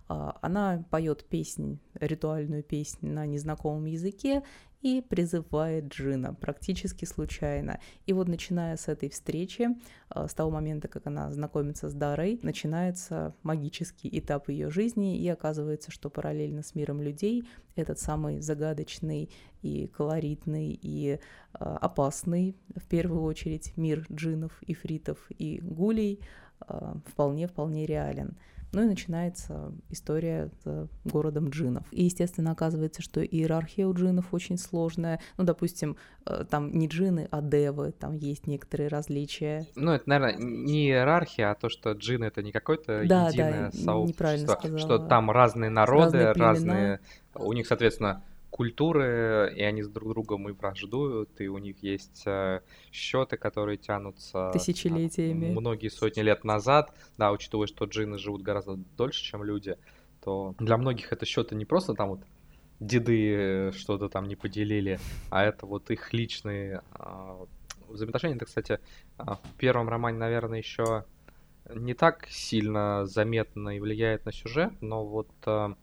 э, 0.09 0.31
она 0.41 0.83
поет 0.89 1.25
песнь, 1.25 1.79
ритуальную 1.95 2.63
песнь 2.63 3.07
на 3.07 3.25
незнакомом 3.25 3.85
языке, 3.85 4.43
и 4.83 5.01
призывает 5.01 5.87
Джина 5.87 6.33
практически 6.33 7.05
случайно. 7.05 7.79
И 8.05 8.13
вот 8.13 8.27
начиная 8.27 8.75
с 8.75 8.89
этой 8.89 9.09
встречи, 9.09 9.69
э, 10.13 10.27
с 10.27 10.33
того 10.33 10.51
момента, 10.51 10.89
как 10.89 11.07
она 11.07 11.31
знакомится 11.31 11.89
с 11.89 11.93
Дарой, 11.93 12.39
начинается 12.43 13.33
магический 13.43 14.09
этап 14.19 14.49
ее 14.49 14.69
жизни, 14.69 15.17
и 15.17 15.27
оказывается, 15.29 15.89
что 15.89 16.09
параллельно 16.09 16.63
с 16.63 16.75
миром 16.75 17.01
людей 17.01 17.45
этот 17.75 17.97
самый 17.97 18.41
загадочный 18.41 19.29
и 19.61 19.87
колоритный 19.87 20.77
и 20.81 21.13
э, 21.13 21.17
опасный, 21.57 22.57
в 22.75 22.85
первую 22.87 23.23
очередь, 23.23 23.75
мир 23.77 24.05
джинов, 24.11 24.61
ифритов 24.67 25.17
и 25.29 25.59
гулей 25.61 26.19
вполне-вполне 27.07 27.83
э, 27.83 27.87
реален. 27.87 28.37
Ну 28.73 28.81
и 28.81 28.85
начинается 28.85 29.71
история 29.89 30.49
с 30.63 30.89
городом 31.05 31.49
джинов. 31.49 31.85
И, 31.91 32.05
естественно, 32.05 32.51
оказывается, 32.51 33.03
что 33.03 33.23
иерархия 33.23 33.85
у 33.85 33.93
джинов 33.93 34.33
очень 34.33 34.57
сложная. 34.57 35.19
Ну, 35.37 35.43
допустим, 35.43 35.95
э, 36.25 36.43
там 36.49 36.71
не 36.71 36.87
джины, 36.87 37.27
а 37.29 37.41
девы, 37.41 37.91
там 37.91 38.15
есть 38.15 38.47
некоторые 38.47 38.89
различия. 38.89 39.67
Ну, 39.75 39.91
это, 39.91 40.09
наверное, 40.09 40.37
не 40.39 40.87
иерархия, 40.87 41.51
а 41.51 41.55
то, 41.55 41.69
что 41.69 41.91
джины— 41.91 42.25
это 42.25 42.41
не 42.41 42.51
какое-то 42.51 43.03
да, 43.05 43.27
единое 43.27 43.71
да, 43.71 43.77
сообщество, 43.77 44.79
что 44.79 44.97
там 44.97 45.29
разные 45.29 45.69
народы, 45.69 46.33
разные, 46.33 46.33
разные... 46.33 46.99
У 47.35 47.53
них, 47.53 47.67
соответственно, 47.67 48.23
культуры, 48.53 49.51
и 49.57 49.63
они 49.63 49.81
с 49.81 49.89
друг 49.89 50.09
другом 50.09 50.47
и 50.47 50.51
враждуют, 50.51 51.41
и 51.41 51.47
у 51.47 51.57
них 51.57 51.81
есть 51.81 52.21
э, 52.27 52.61
счеты, 52.91 53.35
которые 53.35 53.77
тянутся 53.77 54.51
тысячелетиями, 54.53 55.45
там, 55.45 55.55
многие 55.55 55.89
сотни 55.89 56.21
лет 56.21 56.43
назад. 56.43 56.95
Да, 57.17 57.31
учитывая, 57.31 57.65
что 57.65 57.85
джинны 57.85 58.19
живут 58.19 58.43
гораздо 58.43 58.75
дольше, 58.95 59.23
чем 59.23 59.43
люди, 59.43 59.75
то 60.23 60.53
для 60.59 60.77
многих 60.77 61.11
это 61.11 61.25
счеты 61.25 61.55
не 61.55 61.65
просто 61.65 61.95
там 61.95 62.09
вот 62.09 62.19
деды 62.79 63.71
что-то 63.71 64.07
там 64.07 64.27
не 64.27 64.35
поделили, 64.35 64.99
а 65.31 65.43
это 65.43 65.65
вот 65.65 65.89
их 65.89 66.13
личные 66.13 66.83
э, 66.99 67.45
взаимоотношения. 67.87 68.35
Это, 68.35 68.45
кстати, 68.45 68.79
а, 69.17 69.37
в 69.37 69.53
первом 69.57 69.89
романе, 69.89 70.19
наверное, 70.19 70.59
еще 70.59 71.05
не 71.73 71.95
так 71.95 72.27
сильно 72.29 73.07
заметно 73.07 73.75
и 73.75 73.79
влияет 73.79 74.25
на 74.25 74.31
сюжет, 74.31 74.73
но 74.81 75.03
вот 75.03 75.31
э, 75.47 75.73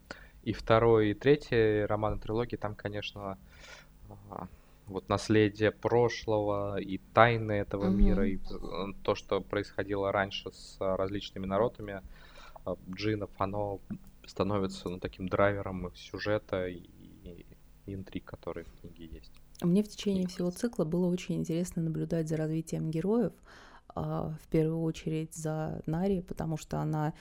и 0.43 0.53
второй, 0.53 1.11
и 1.11 1.15
третий 1.15 1.85
роман 1.85 2.19
трилогии, 2.19 2.57
там, 2.57 2.75
конечно, 2.75 3.39
а, 4.31 4.49
вот 4.87 5.09
наследие 5.09 5.71
прошлого 5.71 6.81
и 6.81 6.99
тайны 7.15 7.53
этого 7.53 7.87
mm-hmm. 7.87 7.95
мира, 7.95 8.27
и 8.27 8.37
э, 8.37 8.93
то, 9.03 9.15
что 9.15 9.41
происходило 9.41 10.11
раньше 10.13 10.51
с 10.53 10.77
различными 10.81 11.47
народами 11.47 12.03
а, 12.65 12.77
джинов, 12.91 13.31
оно 13.39 13.81
становится 14.27 14.89
ну, 14.89 14.99
таким 14.99 15.29
драйвером 15.29 15.93
сюжета 15.95 16.67
и, 16.67 16.89
и, 17.25 17.47
интриг, 17.87 18.25
которые 18.25 18.65
в 18.65 18.81
книге 18.81 19.07
есть. 19.07 19.33
Мне 19.63 19.83
в 19.83 19.89
течение 19.89 20.27
всего 20.27 20.51
цикла 20.51 20.85
было 20.85 21.07
очень 21.07 21.37
интересно 21.37 21.83
наблюдать 21.83 22.29
за 22.29 22.37
развитием 22.37 22.91
героев, 22.91 23.33
а, 23.95 24.35
в 24.43 24.49
первую 24.49 24.83
очередь 24.83 25.35
за 25.35 25.83
Нари, 25.87 26.21
потому 26.23 26.57
что 26.57 26.79
она 26.79 27.13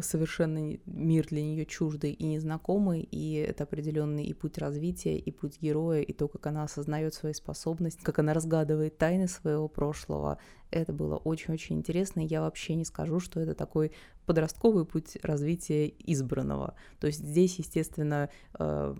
совершенно 0.00 0.78
мир 0.86 1.26
для 1.26 1.42
нее 1.42 1.66
чуждый 1.66 2.12
и 2.12 2.24
незнакомый, 2.24 3.02
и 3.02 3.34
это 3.34 3.64
определенный 3.64 4.24
и 4.24 4.32
путь 4.32 4.58
развития, 4.58 5.16
и 5.18 5.30
путь 5.30 5.60
героя, 5.60 6.00
и 6.00 6.12
то, 6.12 6.28
как 6.28 6.46
она 6.46 6.64
осознает 6.64 7.14
свои 7.14 7.32
способности, 7.32 8.02
как 8.02 8.18
она 8.18 8.32
разгадывает 8.32 8.96
тайны 8.98 9.28
своего 9.28 9.68
прошлого. 9.68 10.38
Это 10.70 10.92
было 10.92 11.16
очень-очень 11.16 11.76
интересно, 11.76 12.20
и 12.20 12.26
я 12.26 12.40
вообще 12.40 12.74
не 12.74 12.84
скажу, 12.84 13.20
что 13.20 13.40
это 13.40 13.54
такой 13.54 13.92
подростковый 14.26 14.84
путь 14.84 15.18
развития 15.22 15.88
избранного. 15.88 16.74
То 16.98 17.06
есть 17.06 17.20
здесь, 17.20 17.58
естественно, 17.58 18.30
э, 18.58 18.94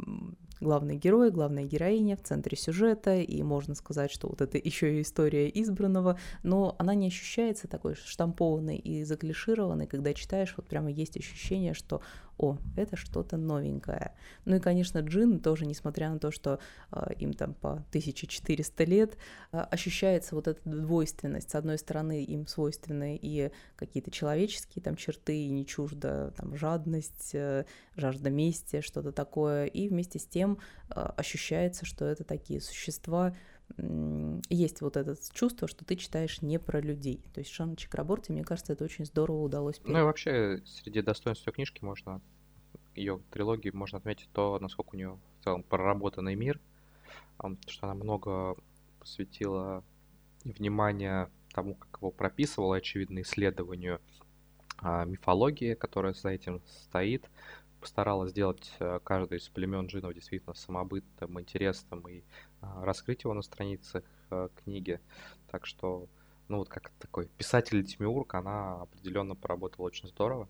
главный 0.60 0.96
герой, 0.96 1.30
главная 1.30 1.64
героиня 1.64 2.16
в 2.16 2.22
центре 2.22 2.56
сюжета, 2.56 3.16
и 3.16 3.42
можно 3.42 3.74
сказать, 3.74 4.10
что 4.10 4.28
вот 4.28 4.40
это 4.40 4.58
еще 4.58 4.98
и 4.98 5.02
история 5.02 5.48
избранного, 5.48 6.18
но 6.42 6.76
она 6.78 6.94
не 6.94 7.08
ощущается 7.08 7.68
такой 7.68 7.94
штампованной 7.94 8.76
и 8.76 9.04
заклишированной, 9.04 9.86
когда 9.86 10.14
читаешь, 10.14 10.54
вот 10.56 10.66
прямо 10.66 10.90
есть 10.90 11.16
ощущение, 11.16 11.74
что 11.74 12.02
о, 12.40 12.56
это 12.74 12.96
что-то 12.96 13.36
новенькое. 13.36 14.14
Ну 14.46 14.56
и, 14.56 14.60
конечно, 14.60 15.00
джин 15.00 15.40
тоже, 15.40 15.66
несмотря 15.66 16.08
на 16.08 16.18
то, 16.18 16.30
что 16.30 16.58
э, 16.90 17.12
им 17.18 17.34
там 17.34 17.52
по 17.52 17.72
1400 17.72 18.84
лет, 18.84 19.18
э, 19.52 19.58
ощущается 19.58 20.34
вот 20.34 20.48
эта 20.48 20.66
двойственность. 20.66 21.50
С 21.50 21.54
одной 21.54 21.76
стороны, 21.76 22.24
им 22.24 22.46
свойственны 22.46 23.18
и 23.20 23.50
какие-то 23.76 24.10
человеческие 24.10 24.82
там 24.82 24.96
черты, 24.96 25.36
и 25.36 25.50
не 25.50 25.66
чуждо 25.66 26.32
там 26.34 26.56
жадность, 26.56 27.34
э, 27.34 27.66
жажда 27.94 28.30
мести, 28.30 28.80
что-то 28.80 29.12
такое. 29.12 29.66
И 29.66 29.88
вместе 29.88 30.18
с 30.18 30.24
тем 30.24 30.49
э, 30.88 31.00
ощущается, 31.16 31.84
что 31.84 32.04
это 32.04 32.24
такие 32.24 32.60
существа, 32.60 33.34
есть 34.48 34.80
вот 34.80 34.96
это 34.96 35.14
чувство, 35.32 35.68
что 35.68 35.84
ты 35.84 35.96
читаешь 35.96 36.42
не 36.42 36.58
про 36.58 36.80
людей. 36.80 37.24
То 37.32 37.40
есть 37.40 37.52
Шана 37.52 37.76
Чакраборти, 37.76 38.32
мне 38.32 38.42
кажется, 38.42 38.72
это 38.72 38.84
очень 38.84 39.04
здорово 39.04 39.42
удалось. 39.42 39.78
Перед... 39.78 39.92
Ну 39.92 40.00
и 40.00 40.02
вообще 40.02 40.62
среди 40.66 41.02
достоинств 41.02 41.46
ее 41.46 41.52
книжки 41.52 41.84
можно, 41.84 42.20
ее 42.94 43.20
трилогии 43.30 43.70
можно 43.70 43.98
отметить 43.98 44.28
то, 44.32 44.58
насколько 44.60 44.94
у 44.94 44.96
нее 44.96 45.18
в 45.40 45.44
целом 45.44 45.62
проработанный 45.62 46.34
мир, 46.34 46.60
что 47.68 47.86
она 47.86 47.94
много 47.94 48.56
посвятила 48.98 49.84
внимания 50.44 51.30
тому, 51.52 51.74
как 51.74 52.00
его 52.00 52.10
прописывала, 52.10 52.76
очевидно, 52.76 53.22
исследованию 53.22 54.00
а, 54.78 55.04
мифологии, 55.04 55.74
которая 55.74 56.14
за 56.14 56.30
этим 56.30 56.62
стоит, 56.66 57.28
постаралась 57.80 58.30
сделать 58.30 58.72
э, 58.78 59.00
каждый 59.02 59.38
из 59.38 59.48
племен 59.48 59.86
джинов 59.86 60.14
действительно 60.14 60.54
самобытным, 60.54 61.40
интересным 61.40 62.06
и 62.08 62.22
а, 62.60 62.84
раскрыть 62.84 63.24
его 63.24 63.34
на 63.34 63.42
страницах 63.42 64.04
э, 64.30 64.48
книги. 64.62 65.00
Так 65.50 65.66
что, 65.66 66.08
ну 66.48 66.58
вот 66.58 66.68
как 66.68 66.90
такой 66.98 67.26
писатель 67.38 67.82
Демиург, 67.82 68.34
она 68.34 68.82
определенно 68.82 69.34
поработала 69.34 69.86
очень 69.86 70.08
здорово. 70.08 70.48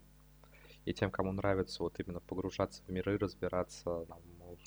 И 0.85 0.93
тем, 0.93 1.11
кому 1.11 1.31
нравится 1.31 1.83
вот 1.83 1.99
именно 1.99 2.19
погружаться 2.19 2.81
в 2.87 2.89
миры, 2.89 3.17
разбираться 3.17 4.05
там, 4.05 4.19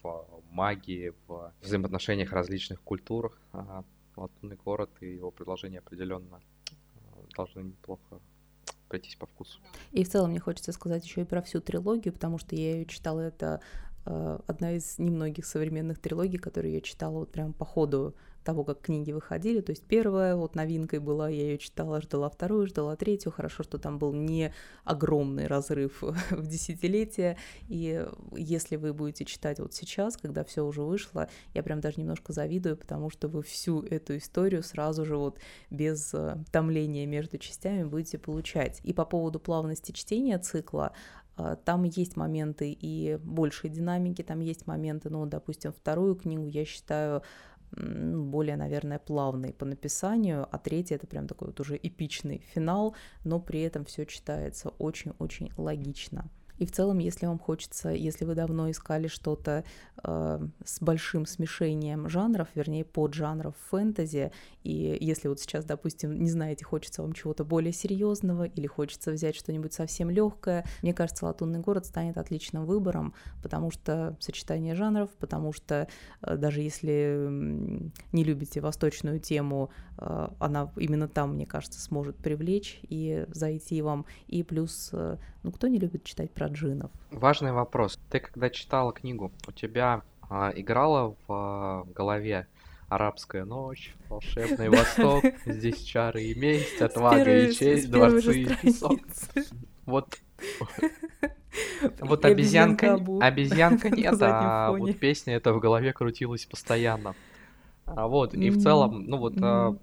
в 0.02 0.42
магии, 0.50 1.12
в 1.26 1.52
взаимоотношениях 1.60 2.32
различных 2.32 2.80
культур, 2.82 3.36
Латунный 4.16 4.56
город 4.56 4.90
и 5.00 5.14
его 5.14 5.30
предложения 5.30 5.80
определенно 5.80 6.40
э, 6.60 7.00
должны 7.36 7.62
неплохо 7.62 8.20
пройтись 8.94 9.16
по 9.16 9.26
вкусу. 9.26 9.58
И 9.90 10.04
в 10.04 10.08
целом 10.08 10.30
мне 10.30 10.38
хочется 10.38 10.70
сказать 10.70 11.04
еще 11.04 11.22
и 11.22 11.24
про 11.24 11.42
всю 11.42 11.60
трилогию, 11.60 12.14
потому 12.14 12.38
что 12.38 12.54
я 12.54 12.76
ее 12.76 12.86
читала, 12.86 13.20
это 13.20 13.60
э, 14.06 14.38
одна 14.46 14.72
из 14.76 14.98
немногих 14.98 15.46
современных 15.46 15.98
трилогий, 15.98 16.38
которые 16.38 16.74
я 16.74 16.80
читала 16.80 17.18
вот 17.18 17.32
прям 17.32 17.52
по 17.52 17.64
ходу 17.64 18.14
того, 18.44 18.62
как 18.62 18.80
книги 18.80 19.10
выходили. 19.10 19.60
То 19.60 19.70
есть 19.70 19.84
первая 19.84 20.36
вот 20.36 20.54
новинкой 20.54 21.00
была, 21.00 21.28
я 21.28 21.42
ее 21.42 21.58
читала, 21.58 22.00
ждала 22.00 22.28
вторую, 22.28 22.66
ждала 22.66 22.94
третью. 22.94 23.32
Хорошо, 23.32 23.62
что 23.62 23.78
там 23.78 23.98
был 23.98 24.12
не 24.12 24.52
огромный 24.84 25.46
разрыв 25.46 26.02
в 26.30 26.46
десятилетия. 26.46 27.36
И 27.68 28.06
если 28.36 28.76
вы 28.76 28.92
будете 28.92 29.24
читать 29.24 29.58
вот 29.58 29.74
сейчас, 29.74 30.16
когда 30.16 30.44
все 30.44 30.64
уже 30.64 30.82
вышло, 30.82 31.28
я 31.54 31.62
прям 31.62 31.80
даже 31.80 32.00
немножко 32.00 32.32
завидую, 32.32 32.76
потому 32.76 33.10
что 33.10 33.28
вы 33.28 33.42
всю 33.42 33.82
эту 33.82 34.16
историю 34.16 34.62
сразу 34.62 35.04
же 35.04 35.16
вот 35.16 35.40
без 35.70 36.12
э, 36.12 36.36
томления 36.52 37.06
между 37.06 37.38
частями 37.38 37.84
будете 37.84 38.18
получать. 38.18 38.80
И 38.84 38.92
по 38.92 39.04
поводу 39.04 39.40
плавности 39.40 39.92
чтения 39.92 40.38
цикла, 40.38 40.92
э, 41.38 41.56
там 41.64 41.84
есть 41.84 42.16
моменты 42.16 42.76
и 42.78 43.18
большей 43.22 43.70
динамики, 43.70 44.22
там 44.22 44.40
есть 44.40 44.66
моменты, 44.66 45.08
ну, 45.08 45.24
допустим, 45.26 45.72
вторую 45.72 46.14
книгу 46.14 46.46
я 46.46 46.64
считаю 46.64 47.22
более, 47.72 48.56
наверное, 48.56 48.98
плавный 48.98 49.52
по 49.52 49.64
написанию, 49.64 50.46
а 50.50 50.58
третий 50.58 50.94
это 50.94 51.06
прям 51.06 51.26
такой 51.26 51.48
вот 51.48 51.60
уже 51.60 51.76
эпичный 51.76 52.44
финал, 52.54 52.94
но 53.24 53.40
при 53.40 53.60
этом 53.60 53.84
все 53.84 54.06
читается 54.06 54.68
очень-очень 54.78 55.50
логично. 55.56 56.30
И 56.58 56.66
в 56.66 56.72
целом, 56.72 56.98
если 56.98 57.26
вам 57.26 57.38
хочется, 57.38 57.90
если 57.90 58.24
вы 58.24 58.34
давно 58.34 58.70
искали 58.70 59.08
что-то 59.08 59.64
э, 60.02 60.48
с 60.64 60.80
большим 60.80 61.26
смешением 61.26 62.08
жанров, 62.08 62.48
вернее, 62.54 62.84
поджанров 62.84 63.54
фэнтези, 63.70 64.30
и 64.62 64.96
если 65.00 65.28
вот 65.28 65.40
сейчас, 65.40 65.64
допустим, 65.64 66.18
не 66.18 66.30
знаете, 66.30 66.64
хочется 66.64 67.02
вам 67.02 67.12
чего-то 67.12 67.44
более 67.44 67.72
серьезного 67.72 68.44
или 68.44 68.66
хочется 68.66 69.10
взять 69.10 69.36
что-нибудь 69.36 69.72
совсем 69.72 70.10
легкое, 70.10 70.64
мне 70.82 70.94
кажется, 70.94 71.24
Латунный 71.26 71.60
город 71.60 71.86
станет 71.86 72.18
отличным 72.18 72.66
выбором, 72.66 73.14
потому 73.42 73.70
что 73.70 74.16
сочетание 74.20 74.74
жанров, 74.74 75.10
потому 75.18 75.52
что 75.52 75.88
э, 76.22 76.36
даже 76.36 76.60
если 76.60 77.18
не 78.12 78.24
любите 78.24 78.60
восточную 78.60 79.18
тему, 79.18 79.70
э, 79.98 80.28
она 80.38 80.70
именно 80.76 81.08
там, 81.08 81.34
мне 81.34 81.46
кажется, 81.46 81.80
сможет 81.80 82.16
привлечь 82.16 82.80
и 82.88 83.26
зайти 83.28 83.82
вам. 83.82 84.06
И 84.28 84.42
плюс, 84.42 84.90
э, 84.92 85.16
ну 85.42 85.52
кто 85.52 85.68
не 85.68 85.78
любит 85.78 86.04
читать 86.04 86.30
про 86.30 86.43
джинов? 86.48 86.90
Важный 87.10 87.52
вопрос. 87.52 87.98
Ты 88.10 88.20
когда 88.20 88.50
читала 88.50 88.92
книгу, 88.92 89.32
у 89.46 89.52
тебя 89.52 90.02
а, 90.28 90.52
играла 90.54 91.14
в 91.26 91.32
а, 91.32 91.84
голове 91.94 92.46
арабская 92.88 93.44
ночь, 93.44 93.94
волшебный 94.08 94.68
восток, 94.70 95.24
здесь 95.46 95.82
чары 95.82 96.24
и 96.24 96.38
месть, 96.38 96.80
отвага 96.80 97.46
и 97.46 97.52
честь, 97.52 97.90
дворцы 97.90 98.42
и 98.42 98.44
песок. 98.46 99.00
Вот 99.86 100.18
вот 102.00 102.24
обезьянка, 102.24 102.98
обезьянка 103.20 103.90
нет, 103.90 104.16
а 104.20 104.72
вот 104.72 104.98
песня 104.98 105.36
эта 105.36 105.52
в 105.52 105.60
голове 105.60 105.92
крутилась 105.92 106.46
постоянно. 106.46 107.14
А 107.86 108.08
вот, 108.08 108.34
и 108.34 108.50
в 108.50 108.62
целом, 108.62 109.04
ну 109.06 109.18
вот, 109.18 109.34
а, 109.40 109.76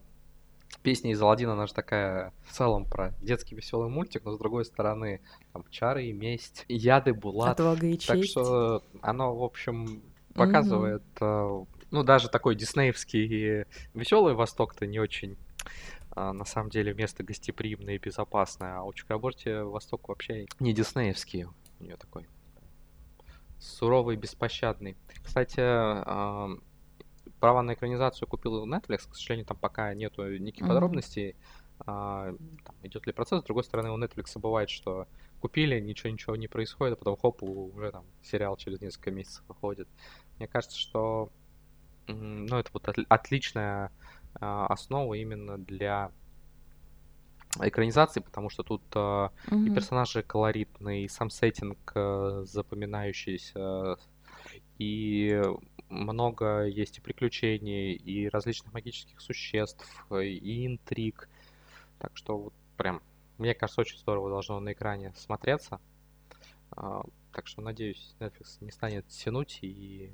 песня 0.79 1.11
из 1.11 1.21
Алладина, 1.21 1.53
она 1.53 1.67
же 1.67 1.73
такая 1.73 2.33
в 2.45 2.53
целом 2.53 2.85
про 2.85 3.13
детский 3.21 3.55
веселый 3.55 3.89
мультик, 3.89 4.23
но 4.25 4.33
с 4.33 4.37
другой 4.37 4.65
стороны, 4.65 5.21
там, 5.53 5.63
чары 5.69 6.05
и 6.05 6.13
месть, 6.13 6.65
яды, 6.67 7.13
булат. 7.13 7.59
Отвага 7.59 7.87
и 7.87 7.97
честь. 7.97 8.07
Так 8.07 8.23
что 8.23 8.83
оно, 9.01 9.35
в 9.35 9.43
общем, 9.43 10.01
показывает, 10.33 11.03
mm 11.19 11.67
ну, 11.91 12.03
даже 12.03 12.29
такой 12.29 12.55
диснеевский 12.55 13.65
веселый 13.93 14.33
Восток-то 14.33 14.87
не 14.87 14.97
очень 14.99 15.35
а, 16.11 16.31
на 16.31 16.45
самом 16.45 16.69
деле 16.69 16.93
место 16.93 17.21
гостеприимное 17.21 17.95
и 17.95 17.97
безопасное, 17.97 18.77
а 18.77 18.83
у 18.83 18.93
Чакраборти 18.93 19.61
Восток 19.63 20.07
вообще 20.07 20.45
не 20.61 20.73
диснеевский, 20.73 21.47
у 21.79 21.83
нее 21.83 21.97
такой 21.97 22.27
суровый, 23.59 24.15
беспощадный. 24.15 24.97
Кстати, 25.23 25.59
права 27.41 27.61
на 27.61 27.73
экранизацию 27.73 28.27
купил 28.27 28.65
Netflix, 28.65 29.09
к 29.09 29.15
сожалению, 29.15 29.45
там 29.45 29.57
пока 29.57 29.93
нету 29.93 30.37
никаких 30.37 30.63
mm-hmm. 30.63 30.67
подробностей, 30.67 31.35
а, 31.79 32.33
там, 32.63 32.75
идет 32.83 33.07
ли 33.07 33.13
процесс. 33.13 33.41
С 33.41 33.43
другой 33.43 33.63
стороны, 33.63 33.91
у 33.91 33.97
Netflix 33.97 34.39
бывает, 34.39 34.69
что 34.69 35.07
купили, 35.41 35.79
ничего-ничего 35.79 36.35
не 36.35 36.47
происходит, 36.47 36.93
а 36.93 36.97
потом 36.97 37.17
хоп, 37.17 37.43
уже 37.43 37.91
там 37.91 38.05
сериал 38.21 38.55
через 38.55 38.79
несколько 38.79 39.11
месяцев 39.11 39.43
выходит. 39.47 39.89
Мне 40.37 40.47
кажется, 40.47 40.77
что 40.77 41.31
ну, 42.07 42.57
это 42.57 42.69
вот 42.73 42.87
отличная 43.09 43.91
а, 44.35 44.67
основа 44.67 45.15
именно 45.15 45.57
для 45.57 46.11
экранизации, 47.59 48.21
потому 48.21 48.49
что 48.49 48.63
тут 48.63 48.81
uh, 48.91 49.29
mm-hmm. 49.47 49.67
и 49.67 49.75
персонажи 49.75 50.23
колоритные, 50.23 51.03
и 51.03 51.09
сам 51.09 51.29
сеттинг 51.29 51.91
uh, 51.93 52.45
запоминающийся, 52.45 53.97
и 54.77 55.41
много 55.91 56.65
есть 56.65 56.97
и 56.97 57.01
приключений, 57.01 57.93
и 57.93 58.29
различных 58.29 58.73
магических 58.73 59.19
существ, 59.21 59.85
и 60.11 60.65
интриг. 60.65 61.29
Так 61.99 62.11
что 62.15 62.37
вот 62.37 62.53
прям, 62.77 63.01
мне 63.37 63.53
кажется, 63.53 63.81
очень 63.81 63.97
здорово 63.99 64.29
должно 64.29 64.59
на 64.59 64.73
экране 64.73 65.13
смотреться. 65.15 65.79
А, 66.71 67.03
так 67.33 67.47
что, 67.47 67.61
надеюсь, 67.61 68.15
Netflix 68.19 68.57
не 68.61 68.71
станет 68.71 69.07
тянуть 69.07 69.59
и 69.61 70.13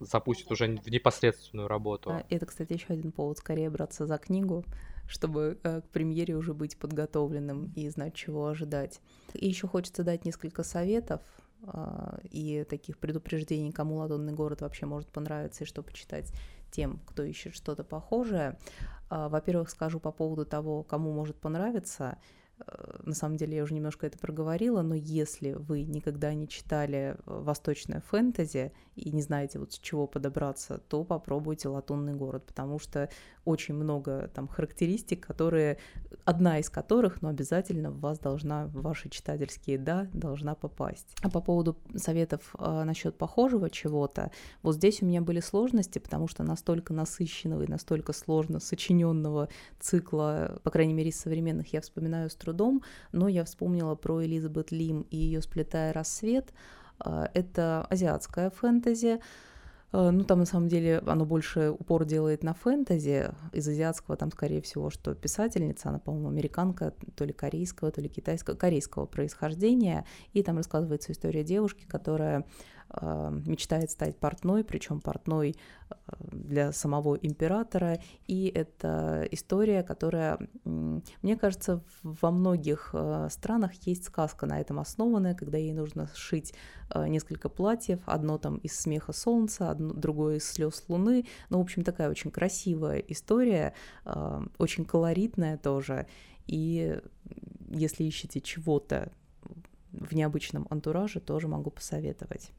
запустит 0.00 0.50
уже 0.50 0.76
в 0.76 0.88
непосредственную 0.88 1.68
работу. 1.68 2.10
А, 2.10 2.24
это, 2.28 2.46
кстати, 2.46 2.72
еще 2.72 2.86
один 2.88 3.12
повод 3.12 3.38
скорее 3.38 3.70
браться 3.70 4.06
за 4.06 4.18
книгу, 4.18 4.64
чтобы 5.08 5.58
э, 5.62 5.80
к 5.80 5.88
премьере 5.88 6.36
уже 6.36 6.54
быть 6.54 6.78
подготовленным 6.78 7.72
и 7.74 7.88
знать, 7.88 8.14
чего 8.14 8.46
ожидать. 8.46 9.00
И 9.34 9.48
еще 9.48 9.66
хочется 9.66 10.04
дать 10.04 10.24
несколько 10.24 10.62
советов 10.62 11.22
и 12.30 12.64
таких 12.68 12.98
предупреждений, 12.98 13.72
кому 13.72 13.96
«Ладонный 13.96 14.32
город» 14.32 14.60
вообще 14.60 14.86
может 14.86 15.08
понравиться 15.08 15.64
и 15.64 15.66
что 15.66 15.82
почитать 15.82 16.32
тем, 16.70 17.00
кто 17.06 17.22
ищет 17.22 17.54
что-то 17.54 17.84
похожее. 17.84 18.58
А, 19.08 19.28
во-первых, 19.28 19.70
скажу 19.70 19.98
по 19.98 20.12
поводу 20.12 20.44
того, 20.44 20.82
кому 20.82 21.12
может 21.12 21.36
понравиться– 21.36 22.18
на 23.04 23.14
самом 23.14 23.36
деле 23.36 23.56
я 23.56 23.62
уже 23.62 23.74
немножко 23.74 24.06
это 24.06 24.18
проговорила, 24.18 24.82
но 24.82 24.94
если 24.94 25.52
вы 25.52 25.84
никогда 25.84 26.34
не 26.34 26.48
читали 26.48 27.16
э, 27.16 27.16
восточное 27.26 28.00
фэнтези 28.00 28.72
и 28.96 29.10
не 29.10 29.22
знаете 29.22 29.58
вот 29.58 29.72
с 29.72 29.78
чего 29.78 30.06
подобраться, 30.06 30.78
то 30.88 31.04
попробуйте 31.04 31.68
«Латунный 31.68 32.14
город», 32.14 32.44
потому 32.46 32.78
что 32.78 33.08
очень 33.44 33.74
много 33.74 34.30
там 34.34 34.48
характеристик, 34.48 35.24
которые, 35.24 35.78
одна 36.24 36.58
из 36.58 36.68
которых, 36.68 37.22
но 37.22 37.28
обязательно 37.28 37.90
в 37.90 38.00
вас 38.00 38.18
должна, 38.18 38.66
в 38.66 38.80
ваши 38.82 39.08
читательские 39.08 39.78
«да» 39.78 40.08
должна 40.12 40.54
попасть. 40.54 41.14
А 41.22 41.30
по 41.30 41.40
поводу 41.40 41.76
советов 41.94 42.54
э, 42.58 42.82
насчет 42.84 43.16
похожего 43.16 43.70
чего-то, 43.70 44.32
вот 44.62 44.76
здесь 44.76 45.02
у 45.02 45.06
меня 45.06 45.20
были 45.20 45.40
сложности, 45.40 45.98
потому 45.98 46.26
что 46.26 46.42
настолько 46.42 46.92
насыщенного 46.92 47.62
и 47.62 47.70
настолько 47.70 48.12
сложно 48.12 48.60
сочиненного 48.60 49.48
цикла, 49.78 50.58
по 50.64 50.70
крайней 50.70 50.94
мере, 50.94 51.10
из 51.10 51.20
современных, 51.20 51.72
я 51.72 51.80
вспоминаю 51.80 52.30
трудом, 52.46 52.82
но 53.12 53.28
я 53.28 53.44
вспомнила 53.44 53.94
про 53.96 54.24
Элизабет 54.24 54.70
Лим 54.70 55.06
и 55.10 55.16
ее 55.16 55.42
«Сплетая 55.42 55.92
рассвет». 55.92 56.52
А, 56.98 57.28
это 57.34 57.86
азиатская 57.90 58.50
фэнтези, 58.50 59.20
а, 59.92 60.10
ну, 60.10 60.24
там, 60.24 60.40
на 60.40 60.46
самом 60.46 60.68
деле, 60.68 61.02
оно 61.06 61.24
больше 61.24 61.70
упор 61.70 62.04
делает 62.04 62.42
на 62.42 62.54
фэнтези. 62.54 63.30
Из 63.52 63.68
азиатского 63.68 64.16
там, 64.16 64.30
скорее 64.30 64.60
всего, 64.60 64.90
что 64.90 65.14
писательница, 65.14 65.88
она, 65.88 65.98
по-моему, 65.98 66.28
американка, 66.28 66.94
то 67.16 67.24
ли 67.24 67.32
корейского, 67.32 67.90
то 67.90 68.00
ли 68.00 68.08
китайского, 68.08 68.54
корейского 68.54 69.06
происхождения. 69.06 70.04
И 70.32 70.42
там 70.42 70.56
рассказывается 70.56 71.12
история 71.12 71.44
девушки, 71.44 71.84
которая 71.86 72.44
мечтает 73.00 73.90
стать 73.90 74.16
портной, 74.16 74.64
причем 74.64 75.00
портной 75.00 75.56
э, 75.90 75.94
для 76.20 76.72
самого 76.72 77.16
императора. 77.16 77.98
И 78.26 78.46
это 78.46 79.26
история, 79.30 79.82
которая, 79.82 80.38
мне 80.64 81.36
кажется, 81.36 81.82
во 82.02 82.30
многих 82.30 82.90
э, 82.92 83.28
странах 83.30 83.74
есть 83.86 84.04
сказка 84.04 84.46
на 84.46 84.60
этом 84.60 84.78
основанная, 84.78 85.34
когда 85.34 85.58
ей 85.58 85.72
нужно 85.72 86.08
сшить 86.14 86.54
э, 86.90 87.08
несколько 87.08 87.48
платьев, 87.48 88.00
одно 88.06 88.38
там 88.38 88.56
из 88.58 88.78
смеха 88.78 89.12
солнца, 89.12 89.70
одно, 89.70 89.92
другое 89.92 90.36
из 90.36 90.48
слез 90.48 90.84
луны. 90.88 91.26
Ну, 91.50 91.58
в 91.58 91.62
общем, 91.62 91.82
такая 91.82 92.08
очень 92.08 92.30
красивая 92.30 92.98
история, 92.98 93.74
очень 94.58 94.84
колоритная 94.84 95.58
тоже. 95.58 96.06
И 96.46 96.98
если 97.68 98.04
ищете 98.04 98.40
чего-то 98.40 99.12
в 99.92 100.14
необычном 100.14 100.66
антураже, 100.70 101.20
тоже 101.20 101.48
могу 101.48 101.70
посоветовать. 101.70 102.52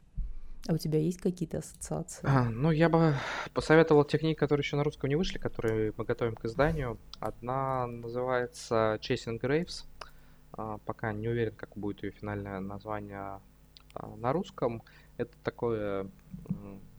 А 0.67 0.73
у 0.73 0.77
тебя 0.77 0.99
есть 0.99 1.21
какие-то 1.21 1.59
ассоциации? 1.59 2.21
А, 2.23 2.43
ну, 2.49 2.71
я 2.71 2.89
бы 2.89 3.15
посоветовал 3.53 4.03
те 4.03 4.17
книги, 4.17 4.35
которые 4.35 4.63
еще 4.63 4.75
на 4.75 4.83
русском 4.83 5.09
не 5.09 5.15
вышли, 5.15 5.37
которые 5.37 5.93
мы 5.95 6.03
готовим 6.03 6.35
к 6.35 6.45
изданию. 6.45 6.97
Одна 7.19 7.87
называется 7.87 8.99
Chasing 9.01 9.39
Graves. 9.39 9.85
А, 10.53 10.79
пока 10.79 11.13
не 11.13 11.29
уверен, 11.29 11.53
как 11.55 11.69
будет 11.77 12.03
ее 12.03 12.11
финальное 12.11 12.59
название 12.59 13.39
а, 13.93 14.07
на 14.17 14.33
русском. 14.33 14.83
Это 15.17 15.33
такое 15.43 16.09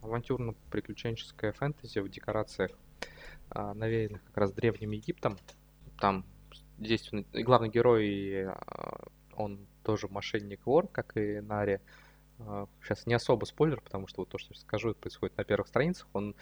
авантюрно-приключенческое 0.02 1.52
фэнтези 1.52 1.98
в 1.98 2.08
декорациях, 2.08 2.72
а, 3.50 3.74
навеянных 3.74 4.24
как 4.24 4.36
раз 4.36 4.52
Древним 4.52 4.92
Египтом. 4.92 5.36
Там 6.00 6.24
действенный, 6.78 7.26
главный 7.42 7.68
герой, 7.68 8.46
а, 8.46 9.08
он 9.34 9.66
тоже 9.82 10.08
мошенник-вор, 10.08 10.88
как 10.88 11.16
и 11.16 11.40
Нари. 11.40 11.80
Сейчас 12.38 13.02
а, 13.04 13.08
не 13.08 13.14
особо 13.14 13.44
спойлер, 13.44 13.80
потому 13.80 14.06
что 14.06 14.22
вот 14.22 14.28
то, 14.28 14.38
что 14.38 14.54
я 14.54 14.60
скажу, 14.60 14.94
происходит 14.94 15.36
на 15.36 15.44
первых 15.44 15.68
страницах. 15.68 16.06
Он 16.12 16.34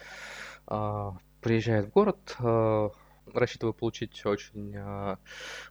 э, 0.67 1.11
приезжает 1.41 1.87
в 1.87 1.91
город, 1.91 2.37
э, 2.39 2.91
рассчитывая 3.33 3.73
получить 3.73 4.25
очень 4.27 4.75
э, 4.77 5.17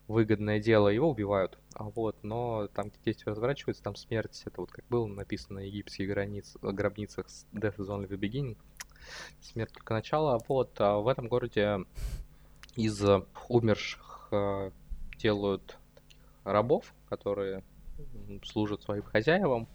выгодное 0.08 0.60
дело, 0.60 0.88
его 0.88 1.10
убивают. 1.10 1.58
Вот, 1.74 2.16
но 2.22 2.68
там, 2.68 2.90
действие 3.04 3.32
разворачивается, 3.32 3.82
там 3.82 3.94
смерть, 3.94 4.42
это 4.44 4.60
вот 4.60 4.72
как 4.72 4.84
было 4.88 5.06
написано 5.06 5.60
на 5.60 5.64
египетских 5.64 6.08
границ, 6.08 6.56
гробницах 6.60 7.26
Death 7.52 7.76
is 7.76 7.88
only 7.88 8.08
the 8.08 8.18
beginning, 8.18 8.56
смерть 9.40 9.72
только 9.72 9.94
начало. 9.94 10.40
Вот, 10.48 10.80
а 10.80 10.98
в 10.98 11.08
этом 11.08 11.28
городе 11.28 11.84
из 12.74 13.02
умерших 13.48 14.28
э, 14.32 14.70
делают 15.18 15.78
рабов, 16.44 16.92
которые 17.08 17.62
служат 18.44 18.82
своим 18.82 19.02
хозяевам. 19.02 19.68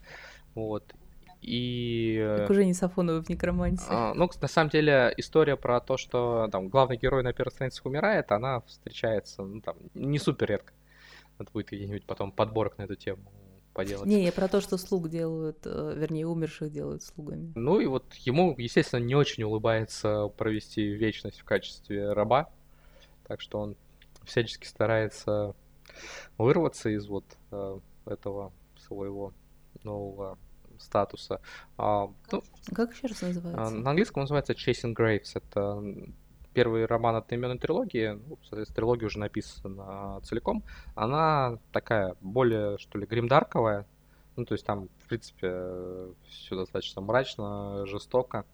Вот. 0.56 0.94
И... 1.42 2.24
Как 2.38 2.52
уже 2.52 2.66
не 2.66 2.74
Сафонова 2.74 3.24
в 3.24 3.30
некроманте. 3.30 3.84
А, 3.90 4.14
ну, 4.14 4.30
на 4.42 4.48
самом 4.48 4.70
деле, 4.70 5.14
история 5.18 5.56
про 5.56 5.80
то, 5.80 5.98
что 5.98 6.48
там 6.52 6.70
главный 6.70 6.98
герой 6.98 7.24
на 7.24 7.34
первой 7.34 7.52
странице 7.52 7.82
умирает, 7.84 8.32
она 8.32 8.62
встречается, 8.62 9.42
ну, 9.42 9.60
там, 9.62 9.78
не 9.96 10.20
супер 10.20 10.50
редко. 10.50 10.74
Надо 11.40 11.50
будет 11.52 11.72
где-нибудь 11.72 12.06
потом 12.06 12.32
подборок 12.32 12.78
на 12.78 12.84
эту 12.84 12.96
тему 12.96 13.24
поделать. 13.74 14.06
Не, 14.06 14.24
я 14.24 14.32
про 14.32 14.48
то, 14.48 14.62
что 14.62 14.78
слуг 14.78 15.10
делают, 15.10 15.60
э, 15.66 15.94
вернее, 15.98 16.28
умерших 16.28 16.72
делают 16.72 17.02
слугами. 17.02 17.52
Ну 17.56 17.80
и 17.80 17.88
вот 17.88 18.14
ему, 18.16 18.54
естественно, 18.58 19.00
не 19.00 19.16
очень 19.16 19.44
улыбается 19.44 20.28
провести 20.38 20.86
вечность 20.90 21.40
в 21.40 21.44
качестве 21.44 22.14
раба, 22.14 22.50
так 23.28 23.42
что 23.42 23.60
он 23.60 23.76
всячески 24.26 24.68
старается 24.68 25.56
вырваться 26.38 26.90
из 26.90 27.08
вот 27.08 27.26
э, 27.52 27.80
этого 28.06 28.52
своего 28.78 29.34
нового 29.84 30.38
статуса. 30.80 31.42
А, 31.78 32.10
ну, 32.32 32.44
как 32.74 32.94
еще 32.94 33.08
раз 33.08 33.22
называется? 33.22 33.64
А, 33.64 33.70
на 33.70 33.92
английском 33.92 34.22
называется 34.22 34.54
Chasing 34.54 34.96
Graves. 34.96 35.32
Это 35.36 35.84
первый 36.54 36.86
роман 36.86 37.16
одноименной 37.16 37.60
трилогии. 37.60 38.20
Ну, 38.28 38.38
соответственно, 38.42 38.76
трилогия 38.76 39.08
уже 39.08 39.20
написана 39.20 40.20
целиком. 40.24 40.64
Она 40.96 41.60
такая 41.72 42.16
более, 42.22 42.78
что 42.78 42.98
ли, 42.98 43.06
гримдарковая. 43.06 43.86
Ну, 44.36 44.46
то 44.46 44.54
есть 44.54 44.66
там, 44.66 44.90
в 45.04 45.08
принципе, 45.08 46.14
все 46.28 46.56
достаточно 46.56 47.02
мрачно, 47.02 47.86
жестоко. 47.86 48.46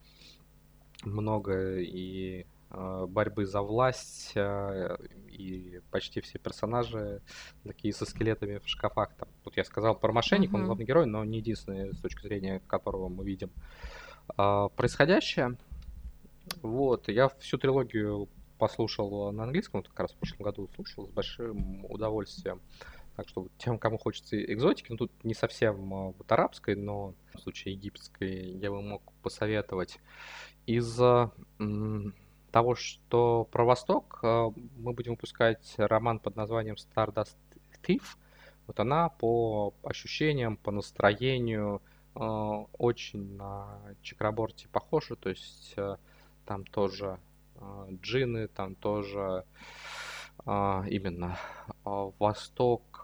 Много 1.04 1.78
и 1.80 2.46
Э, 2.70 3.06
борьбы 3.08 3.46
за 3.46 3.62
власть, 3.62 4.34
э, 4.36 4.98
и 5.38 5.82
почти 5.92 6.22
все 6.22 6.40
персонажи 6.40 7.22
такие 7.64 7.94
со 7.94 8.06
скелетами 8.06 8.58
в 8.58 8.68
шкафах. 8.68 9.14
Там, 9.16 9.30
вот 9.46 9.56
я 9.58 9.64
сказал 9.64 9.96
про 9.96 10.12
мошенника, 10.12 10.56
uh-huh. 10.56 10.60
он 10.60 10.66
главный 10.66 10.86
герой, 10.86 11.06
но 11.06 11.24
не 11.24 11.38
единственный, 11.38 11.94
с 11.94 12.00
точки 12.00 12.24
зрения 12.24 12.62
которого 12.68 13.10
мы 13.10 13.24
видим 13.26 13.52
а, 14.36 14.70
происходящее. 14.70 15.58
Вот, 16.62 17.10
я 17.10 17.30
всю 17.40 17.58
трилогию 17.58 18.30
послушал 18.58 19.32
на 19.32 19.44
английском, 19.44 19.82
вот 19.82 19.90
как 19.90 20.00
раз 20.00 20.12
в 20.14 20.16
прошлом 20.16 20.44
году 20.44 20.70
слушал 20.76 21.08
с 21.08 21.10
большим 21.10 21.86
удовольствием. 21.86 22.62
Так 23.16 23.28
что 23.30 23.48
тем, 23.58 23.80
кому 23.80 23.98
хочется 23.98 24.42
экзотики, 24.42 24.92
ну 24.92 24.98
тут 24.98 25.12
не 25.24 25.34
совсем 25.34 25.94
а, 25.94 26.08
вот 26.12 26.32
арабской, 26.32 26.76
но 26.76 27.14
в 27.34 27.40
случае 27.40 27.74
египетской 27.74 28.52
я 28.58 28.72
бы 28.72 28.82
мог 28.82 29.02
посоветовать. 29.22 30.00
Из 30.66 31.00
того, 32.58 32.74
что 32.74 33.48
про 33.52 33.66
Восток, 33.66 34.20
э, 34.24 34.50
мы 34.78 34.94
будем 34.94 35.12
выпускать 35.12 35.76
роман 35.78 36.18
под 36.18 36.36
названием 36.36 36.76
Stardust 36.76 37.38
Thief. 37.84 38.02
Вот 38.66 38.80
она 38.80 39.10
по 39.10 39.76
ощущениям, 39.84 40.58
по 40.58 40.72
настроению 40.72 41.84
э, 42.16 42.20
очень 42.80 43.36
на 43.36 43.80
Чакраборте 44.02 44.68
похожа, 44.70 45.16
то 45.16 45.30
есть 45.30 45.76
э, 45.78 45.98
там 46.48 46.66
тоже 46.66 47.20
джины, 48.02 48.48
там 48.48 48.76
тоже 48.76 49.44
именно 50.46 51.40
Восток, 51.84 53.04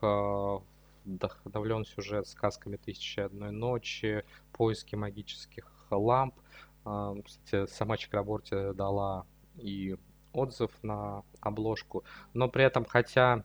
вдохновлен 1.05 1.85
сюжет 1.85 2.27
сказками 2.27 2.77
«Тысячи 2.77 3.19
одной 3.19 3.51
ночи», 3.51 4.23
поиски 4.51 4.95
магических 4.95 5.65
ламп. 5.89 6.35
Кстати, 6.83 7.65
сама 7.71 7.97
Чакраборти 7.97 8.73
дала 8.73 9.25
и 9.57 9.97
отзыв 10.33 10.71
на 10.81 11.23
обложку, 11.41 12.03
но 12.33 12.49
при 12.49 12.63
этом, 12.63 12.85
хотя 12.85 13.43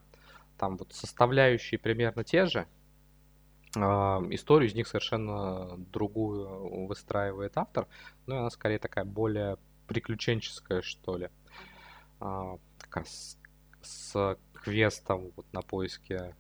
там 0.57 0.77
вот 0.77 0.93
составляющие 0.93 1.79
примерно 1.79 2.25
те 2.25 2.47
же, 2.47 2.67
э, 3.77 3.81
историю 3.81 4.69
из 4.69 4.75
них 4.75 4.89
совершенно 4.89 5.77
другую 5.93 6.87
выстраивает 6.87 7.57
автор, 7.57 7.87
но 8.27 8.35
ну, 8.35 8.41
она 8.41 8.51
скорее 8.51 8.79
такая 8.79 9.05
более 9.05 9.59
приключенческая, 9.87 10.83
что 10.83 11.17
ли. 11.17 11.29
Э, 12.21 12.57
такая 12.79 13.05
с, 13.05 13.39
с 13.83 14.39
квестом 14.55 15.31
вот 15.37 15.47
на 15.53 15.63
поиске 15.63 16.35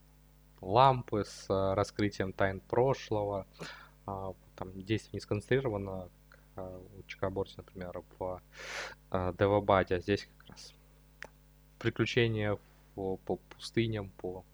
лампы, 0.61 1.25
с 1.25 1.47
раскрытием 1.49 2.33
тайн 2.33 2.61
прошлого. 2.61 3.47
Э, 4.07 4.33
там 4.57 4.73
действие 4.83 5.13
не 5.15 5.21
сконцентрировано 5.21 6.09
у 6.63 7.03
Чикаборти, 7.07 7.55
например, 7.57 8.03
в 8.19 8.43
э, 9.11 9.35
Девабаде, 9.39 9.97
а 9.97 10.01
здесь 10.01 10.29
как 10.39 10.51
раз 10.51 10.75
приключения 11.79 12.59
по, 12.95 13.17
по 13.19 13.37
пустыням, 13.37 14.11
по 14.11 14.45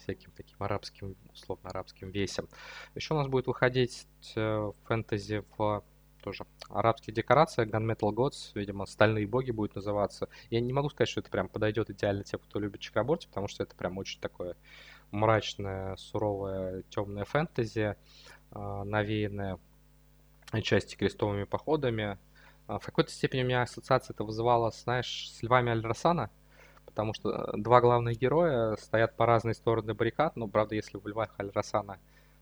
всяким 0.00 0.30
таким 0.36 0.56
арабским, 0.58 1.16
условно 1.32 1.70
арабским 1.70 2.10
весям. 2.10 2.48
Еще 2.94 3.14
у 3.14 3.16
нас 3.16 3.28
будет 3.28 3.46
выходить 3.46 4.06
э, 4.36 4.72
фэнтези 4.84 5.44
в 5.56 5.84
тоже 6.22 6.46
арабских 6.70 7.12
декорациях, 7.12 7.68
Gunmetal 7.68 8.10
Gods, 8.14 8.52
видимо, 8.54 8.86
Стальные 8.86 9.26
боги 9.26 9.50
будет 9.50 9.74
называться. 9.74 10.30
Я 10.48 10.60
не 10.62 10.72
могу 10.72 10.88
сказать, 10.88 11.10
что 11.10 11.20
это 11.20 11.30
прям 11.30 11.48
подойдет 11.48 11.90
идеально 11.90 12.24
тем, 12.24 12.40
кто 12.40 12.58
любит 12.58 12.80
Чикаборти, 12.80 13.26
потому 13.26 13.46
что 13.46 13.62
это 13.62 13.76
прям 13.76 13.98
очень 13.98 14.20
такое 14.20 14.56
мрачное, 15.10 15.96
суровое, 15.96 16.82
темное 16.88 17.24
фэнтези, 17.24 17.96
навеянное 18.52 19.58
части 20.62 20.96
крестовыми 20.96 21.44
походами. 21.44 22.18
А, 22.66 22.78
в 22.78 22.84
какой-то 22.84 23.10
степени 23.10 23.42
у 23.42 23.46
меня 23.46 23.62
ассоциация 23.62 24.14
это 24.14 24.24
вызывала, 24.24 24.70
знаешь, 24.70 25.30
с 25.30 25.42
львами 25.42 25.70
Аль-Расана, 25.70 26.30
потому 26.86 27.14
что 27.14 27.30
э, 27.30 27.52
два 27.56 27.80
главных 27.80 28.18
героя 28.18 28.76
стоят 28.76 29.16
по 29.16 29.26
разные 29.26 29.54
стороны 29.54 29.94
баррикад, 29.94 30.36
но, 30.36 30.48
правда, 30.48 30.74
если 30.74 30.98
в 30.98 31.06
львах 31.06 31.34
Аль-Расана, 31.38 31.98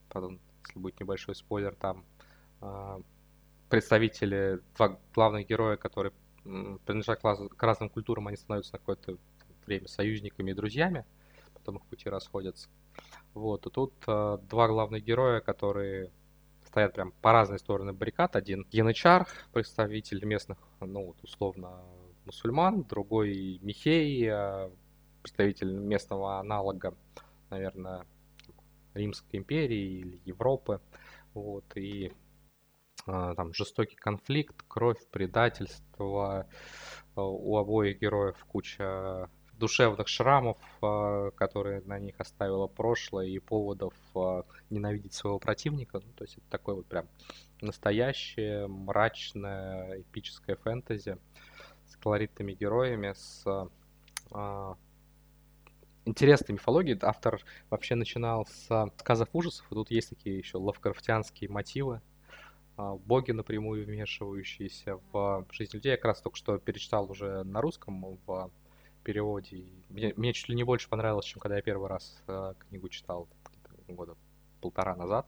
потом, 0.09 0.41
если 0.67 0.79
будет 0.79 1.01
небольшой 1.01 1.35
спойлер, 1.35 1.75
там 1.75 2.05
а, 2.61 3.01
представители, 3.69 4.61
два 4.77 4.99
главных 5.15 5.47
героя, 5.47 5.77
которые 5.77 6.13
принадлежат 6.43 7.21
к 7.21 7.63
разным 7.63 7.89
культурам, 7.89 8.29
они 8.29 8.37
становятся 8.37 8.75
на 8.75 8.79
какое-то 8.79 9.17
время 9.67 9.89
союзниками 9.89 10.51
и 10.51 10.55
друзьями, 10.55 11.05
потом 11.55 11.77
их 11.77 11.87
пути 11.87 12.09
расходятся. 12.09 12.69
Вот, 13.35 13.67
и 13.67 13.71
тут 13.71 13.95
э, 14.07 14.39
два 14.43 14.69
главных 14.69 15.03
героя, 15.05 15.41
которые 15.41 16.11
стоят 16.73 16.95
прям 16.95 17.13
по 17.21 17.33
разные 17.33 17.59
стороны 17.59 17.93
баррикад. 17.93 18.35
Один 18.35 18.67
янычар, 18.71 19.29
представитель 19.53 20.25
местных, 20.25 20.57
ну, 20.81 21.09
вот 21.09 21.23
условно, 21.23 21.83
мусульман, 22.25 22.85
другой 22.85 23.59
Михей, 23.61 24.27
а, 24.31 24.73
представитель 25.21 25.71
местного 25.71 26.39
аналога, 26.39 26.97
наверное, 27.51 28.07
Римской 28.95 29.41
империи 29.41 29.99
или 29.99 30.23
Европы. 30.25 30.81
Вот, 31.35 31.77
и 31.77 32.11
там 33.05 33.53
жестокий 33.53 33.97
конфликт, 33.97 34.63
кровь, 34.67 35.05
предательство. 35.11 36.47
У 37.17 37.59
обоих 37.59 38.01
героев 38.01 38.43
куча 38.49 39.29
душевных 39.63 40.09
шрамов, 40.09 40.59
которые 41.37 41.83
на 41.83 42.01
них 42.01 42.17
оставило 42.19 42.67
прошлое, 42.67 43.27
и 43.27 43.39
поводов 43.39 43.95
ненавидеть 44.71 45.15
своего 45.15 45.39
противника. 45.39 46.01
Ну, 46.05 46.13
то 46.17 46.25
есть 46.25 46.39
это 46.39 46.47
такое 46.51 46.75
вот 46.75 46.87
прям 46.87 47.07
настоящее, 47.61 48.67
мрачное, 48.67 50.01
эпическое 50.01 50.57
фэнтези 50.57 51.17
с 51.87 51.97
колоритными 51.97 52.55
героями, 52.55 53.15
с 53.15 53.45
интересная 56.05 56.55
мифология. 56.55 56.99
Автор 57.01 57.41
вообще 57.71 57.95
начинал 57.95 58.47
с 58.47 58.91
сказов 58.99 59.29
ужасов, 59.33 59.65
и 59.71 59.75
тут 59.77 59.93
есть 59.93 60.09
такие 60.09 60.39
еще 60.39 60.59
лавкрафтианские 60.59 61.49
мотивы, 61.49 62.01
а, 62.77 62.95
боги 62.95 63.31
напрямую 63.31 63.85
вмешивающиеся 63.87 64.99
в 65.13 65.47
жизнь 65.53 65.77
людей. 65.77 65.91
Я 65.91 65.97
как 65.97 66.07
раз 66.07 66.21
только 66.21 66.37
что 66.37 66.59
перечитал 66.59 67.09
уже 67.09 67.45
на 67.45 67.61
русском 67.61 68.19
в 68.27 68.51
переводе. 69.03 69.65
Мне, 69.89 70.15
мне 70.17 70.33
чуть 70.33 70.49
ли 70.49 70.55
не 70.55 70.65
больше 70.65 70.89
понравилось, 70.89 71.27
чем 71.27 71.41
когда 71.41 71.57
я 71.57 71.63
первый 71.63 71.89
раз 71.89 72.23
э, 72.27 72.55
книгу 72.69 72.89
читал 72.89 73.29
года 73.89 74.17
полтора 74.61 74.97
назад. 74.97 75.27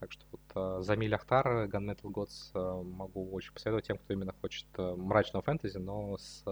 Так 0.00 0.12
что 0.12 0.24
вот 0.32 0.40
э, 0.54 0.82
Замиль 0.82 1.14
Ахтар, 1.14 1.66
Gunmetal 1.66 2.10
Gods 2.10 2.50
э, 2.54 2.82
могу 2.82 3.30
очень 3.32 3.52
посоветовать 3.52 3.86
тем, 3.86 3.98
кто 3.98 4.14
именно 4.14 4.32
хочет 4.40 4.66
э, 4.78 4.94
мрачного 4.96 5.42
фэнтези, 5.42 5.76
но 5.76 6.16
с 6.16 6.42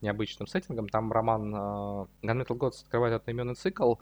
необычным 0.00 0.46
сеттингом. 0.46 0.88
Там 0.88 1.10
роман 1.10 1.54
uh, 1.54 2.08
Gunmetal 2.22 2.56
Gods 2.56 2.82
открывает 2.82 3.14
одноименный 3.14 3.56
цикл, 3.56 3.94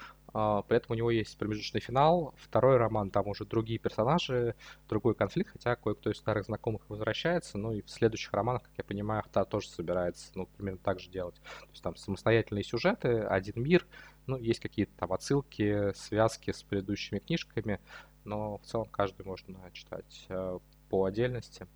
при 0.68 0.77
этом 0.77 0.90
у 0.90 0.94
него 0.94 1.11
есть 1.11 1.38
промежуточный 1.38 1.81
финал. 1.81 2.35
Второй 2.37 2.77
роман, 2.77 3.11
там 3.11 3.27
уже 3.29 3.44
другие 3.44 3.79
персонажи, 3.79 4.55
другой 4.88 5.14
конфликт, 5.14 5.53
хотя 5.53 5.77
кое-кто 5.77 6.11
из 6.11 6.18
старых 6.18 6.44
знакомых 6.44 6.83
возвращается. 6.90 7.57
Ну 7.57 7.72
и 7.72 7.81
в 7.81 7.88
следующих 7.88 8.33
романах, 8.33 8.62
как 8.64 8.72
я 8.77 8.85
понимаю, 8.85 9.20
Ахта 9.20 9.44
тоже 9.44 9.68
собирается, 9.68 10.31
ну, 10.35 10.46
примерно 10.46 10.79
так 10.83 11.01
же 11.01 11.09
делать. 11.09 11.37
То 11.37 11.70
есть 11.70 11.83
там 11.83 11.96
самостоятельные 11.96 12.64
сюжеты, 12.64 13.20
один 13.20 13.62
мир, 13.62 13.87
ну, 14.27 14.37
есть 14.37 14.61
какие-то 14.61 14.92
там 14.99 15.12
отсылки, 15.12 15.92
связки 15.94 16.51
с 16.51 16.62
предыдущими 16.62 17.18
книжками, 17.18 17.81
но 18.25 18.59
в 18.59 18.62
целом 18.62 18.88
каждый 18.88 19.25
можно 19.25 19.70
читать 19.72 20.27
uh, 20.29 20.61
по 20.90 21.05
отдельности. 21.05 21.66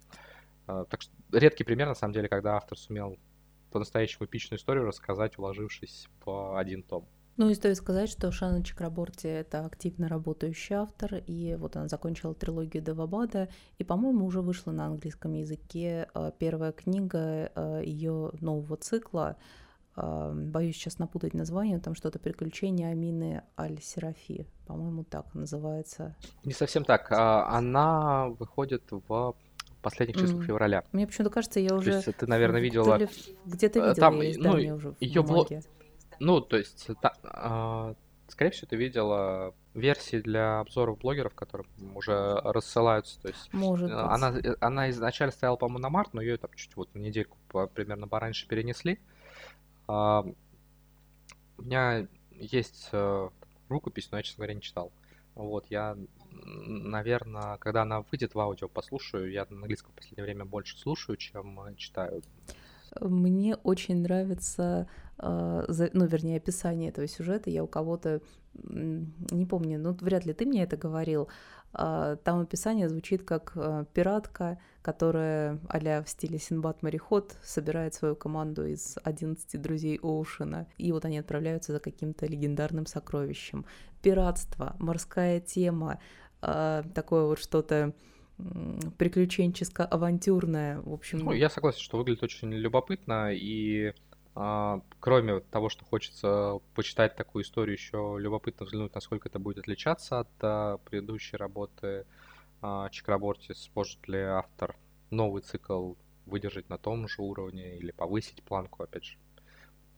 Так 0.66 1.03
что 1.03 1.12
редкий 1.33 1.64
пример, 1.64 1.88
на 1.88 1.94
самом 1.94 2.12
деле, 2.12 2.29
когда 2.29 2.57
автор 2.57 2.79
сумел 2.79 3.18
по-настоящему 3.73 4.27
эпичную 4.27 4.59
историю 4.59 4.85
рассказать, 4.85 5.38
уложившись 5.38 6.09
в 6.25 6.59
один 6.59 6.83
том. 6.83 7.09
Ну 7.40 7.48
и 7.48 7.55
стоит 7.55 7.79
сказать, 7.79 8.11
что 8.11 8.31
Шана 8.31 8.62
Чакраборти— 8.62 9.26
это 9.29 9.64
активно 9.64 10.09
работающий 10.09 10.74
автор, 10.74 11.22
и 11.26 11.57
вот 11.59 11.74
она 11.74 11.88
закончила 11.88 12.35
трилогию 12.35 12.83
Девабада, 12.83 13.48
и, 13.79 13.83
по-моему, 13.83 14.26
уже 14.26 14.42
вышла 14.42 14.72
на 14.72 14.85
английском 14.85 15.33
языке 15.33 16.07
э, 16.12 16.33
первая 16.38 16.72
книга 16.72 17.50
э, 17.55 17.83
ее 17.83 18.33
нового 18.42 18.76
цикла. 18.76 19.38
Э, 19.96 20.35
боюсь 20.35 20.76
сейчас 20.76 20.98
напутать 20.98 21.33
название, 21.33 21.79
там 21.79 21.94
что-то 21.94 22.18
«Приключения 22.18 22.90
Амины 22.90 23.42
Аль-Серафи», 23.59 24.46
по-моему, 24.66 25.05
так 25.05 25.33
называется. 25.33 26.14
Не 26.44 26.53
совсем 26.53 26.85
так. 26.85 27.11
А, 27.11 27.48
она 27.57 28.29
выходит 28.38 28.83
в 28.90 29.35
последних 29.81 30.16
числах 30.16 30.42
mm. 30.42 30.46
февраля. 30.46 30.85
Мне 30.92 31.07
почему-то 31.07 31.33
кажется, 31.33 31.59
я 31.59 31.74
уже... 31.74 32.03
То 32.03 32.07
есть 32.07 32.18
ты, 32.18 32.26
наверное, 32.26 32.61
видела... 32.61 32.98
Где-то 33.46 33.79
видела 33.79 33.94
Там, 33.94 34.20
я 34.20 34.35
ну, 34.37 34.74
уже 34.74 34.94
ее 35.00 35.22
блог... 35.22 35.48
Ну, 36.21 36.41
то 36.41 36.57
есть, 36.57 36.89
та, 37.01 37.15
а, 37.25 37.95
скорее 38.29 38.51
всего, 38.51 38.69
ты 38.69 38.77
видела 38.77 39.55
версии 39.75 40.21
для 40.21 40.61
обзоров 40.61 40.99
блогеров, 40.99 41.35
которые 41.35 41.67
уже 41.95 42.35
рассылаются. 42.45 43.21
То 43.21 43.29
есть 43.29 43.53
Может 43.53 43.91
она, 43.91 44.33
быть. 44.33 44.47
она 44.61 44.91
изначально 44.91 45.33
стояла, 45.33 45.57
по-моему, 45.57 45.79
на 45.81 45.91
март, 45.91 46.15
но 46.15 46.21
ее 46.21 46.37
там 46.37 46.51
чуть 46.55 46.77
вот 46.77 46.95
на 46.95 46.99
недельку 46.99 47.37
примерно 47.75 48.07
пораньше 48.07 48.47
перенесли. 48.47 49.01
А, 49.89 50.25
у 51.59 51.63
меня 51.63 52.07
есть 52.31 52.89
э, 52.93 53.29
рукопись, 53.69 54.11
но 54.11 54.19
я, 54.19 54.23
честно 54.23 54.43
говоря, 54.43 54.55
не 54.55 54.63
читал. 54.63 54.93
Вот, 55.35 55.67
я 55.71 55.97
наверное, 56.33 57.57
когда 57.59 57.83
она 57.83 58.03
выйдет 58.03 58.35
в 58.35 58.41
аудио, 58.41 58.69
послушаю. 58.69 59.31
Я 59.31 59.47
на 59.51 59.57
английском 59.57 59.93
в 59.93 59.95
последнее 59.95 60.25
время 60.25 60.45
больше 60.45 60.79
слушаю, 60.79 61.17
чем 61.17 61.61
э, 61.61 61.75
читаю. 61.77 62.23
Мне 63.00 63.57
очень 63.57 64.03
нравится, 64.03 64.88
э, 65.18 65.88
ну, 65.92 66.07
вернее, 66.07 66.38
описание 66.38 66.90
этого 66.90 67.07
сюжета. 67.07 67.50
Я 67.50 67.62
у 67.62 67.66
кого-то, 67.66 68.20
не 68.55 69.46
помню, 69.46 69.79
ну, 69.79 69.96
вряд 70.00 70.26
ли 70.26 70.33
ты 70.33 70.46
мне 70.46 70.64
это 70.64 70.76
говорил, 70.76 71.29
а, 71.72 72.16
там 72.16 72.40
описание 72.40 72.88
звучит 72.88 73.22
как 73.22 73.53
э, 73.55 73.85
пиратка, 73.94 74.59
которая 74.83 75.61
а 75.68 76.03
в 76.03 76.09
стиле 76.09 76.38
Синбад-мореход 76.38 77.37
собирает 77.44 77.94
свою 77.94 78.16
команду 78.16 78.66
из 78.66 78.98
11 79.05 79.61
друзей 79.61 79.98
Оушена, 80.03 80.66
и 80.79 80.90
вот 80.90 81.05
они 81.05 81.18
отправляются 81.18 81.72
за 81.72 81.79
каким-то 81.79 82.26
легендарным 82.26 82.87
сокровищем. 82.87 83.66
Пиратство, 84.03 84.74
морская 84.81 85.38
тема, 85.40 86.00
а, 86.42 86.83
такое 86.92 87.24
вот 87.26 87.38
что-то 87.38 87.94
приключенческо-авантюрное, 88.98 90.81
в 90.83 90.92
общем. 90.92 91.18
Ну, 91.18 91.33
я 91.33 91.48
согласен, 91.48 91.81
что 91.81 91.98
выглядит 91.98 92.22
очень 92.22 92.53
любопытно, 92.53 93.33
и 93.33 93.92
а, 94.35 94.81
кроме 95.00 95.40
того, 95.40 95.68
что 95.68 95.85
хочется 95.85 96.61
почитать 96.74 97.16
такую 97.16 97.44
историю, 97.44 97.74
еще 97.76 98.16
любопытно 98.18 98.64
взглянуть, 98.64 98.94
насколько 98.94 99.29
это 99.29 99.38
будет 99.38 99.59
отличаться 99.59 100.20
от 100.20 100.29
а, 100.40 100.79
предыдущей 100.79 101.37
работы 101.37 102.07
а, 102.62 102.88
Чакраборти, 102.90 103.53
сможет 103.55 104.07
ли 104.09 104.20
автор 104.20 104.76
новый 105.11 105.42
цикл 105.42 105.94
выдержать 106.26 106.68
на 106.68 106.79
том 106.79 107.09
же 107.09 107.22
уровне 107.22 107.76
или 107.76 107.90
повысить 107.90 108.42
планку, 108.42 108.83
опять 108.83 109.05
же. 109.05 109.18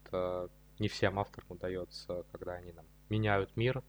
Это 0.04 0.48
не 0.78 0.88
всем 0.88 1.18
авторам 1.18 1.46
удается, 1.50 2.24
когда 2.32 2.54
они 2.54 2.72
нам 2.72 2.86
меняют 3.10 3.56
мир, 3.56 3.82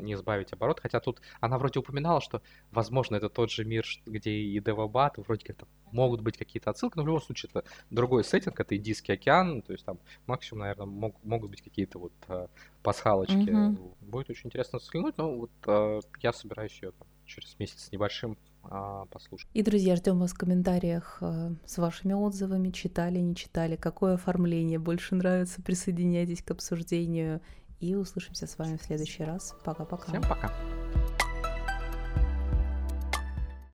не 0.00 0.16
сбавить 0.16 0.52
оборот. 0.52 0.80
Хотя 0.80 1.00
тут 1.00 1.20
она 1.40 1.58
вроде 1.58 1.80
упоминала, 1.80 2.20
что, 2.20 2.42
возможно, 2.70 3.16
это 3.16 3.28
тот 3.28 3.50
же 3.50 3.64
мир, 3.64 3.84
где 4.06 4.30
и 4.30 4.60
Девабат, 4.60 5.18
вроде 5.18 5.46
как 5.46 5.56
там 5.56 5.68
могут 5.92 6.20
быть 6.20 6.36
какие-то 6.36 6.70
отсылки, 6.70 6.96
но 6.96 7.02
в 7.02 7.06
любом 7.06 7.22
случае 7.22 7.50
это 7.52 7.64
другой 7.90 8.24
сеттинг, 8.24 8.58
это 8.58 8.76
Индийский 8.76 9.12
океан, 9.12 9.62
то 9.62 9.72
есть 9.72 9.84
там 9.84 9.98
максимум, 10.26 10.60
наверное, 10.60 10.86
мог, 10.86 11.16
могут 11.24 11.50
быть 11.50 11.62
какие-то 11.62 11.98
вот 11.98 12.12
э, 12.28 12.48
пасхалочки. 12.82 13.34
Mm-hmm. 13.34 13.96
Будет 14.02 14.30
очень 14.30 14.46
интересно 14.46 14.78
взглянуть, 14.78 15.16
но 15.18 15.34
вот 15.34 15.50
э, 15.66 16.00
я 16.22 16.32
собираюсь 16.32 16.78
ее 16.82 16.92
там, 16.92 17.08
через 17.24 17.58
месяц 17.58 17.84
с 17.84 17.92
небольшим 17.92 18.36
э, 18.64 19.04
послушать. 19.10 19.48
И, 19.54 19.62
друзья, 19.62 19.96
ждем 19.96 20.18
вас 20.18 20.32
в 20.32 20.38
комментариях 20.38 21.18
э, 21.20 21.50
с 21.64 21.78
вашими 21.78 22.12
отзывами, 22.12 22.70
читали, 22.70 23.18
не 23.18 23.34
читали, 23.34 23.76
какое 23.76 24.14
оформление 24.14 24.78
больше 24.78 25.14
нравится, 25.14 25.62
присоединяйтесь 25.62 26.42
к 26.42 26.50
обсуждению 26.50 27.40
и 27.80 27.94
услышимся 27.94 28.46
с 28.46 28.58
вами 28.58 28.76
в 28.76 28.82
следующий 28.82 29.24
раз. 29.24 29.54
Пока-пока. 29.64 30.08
Всем 30.08 30.22
пока. 30.22 30.52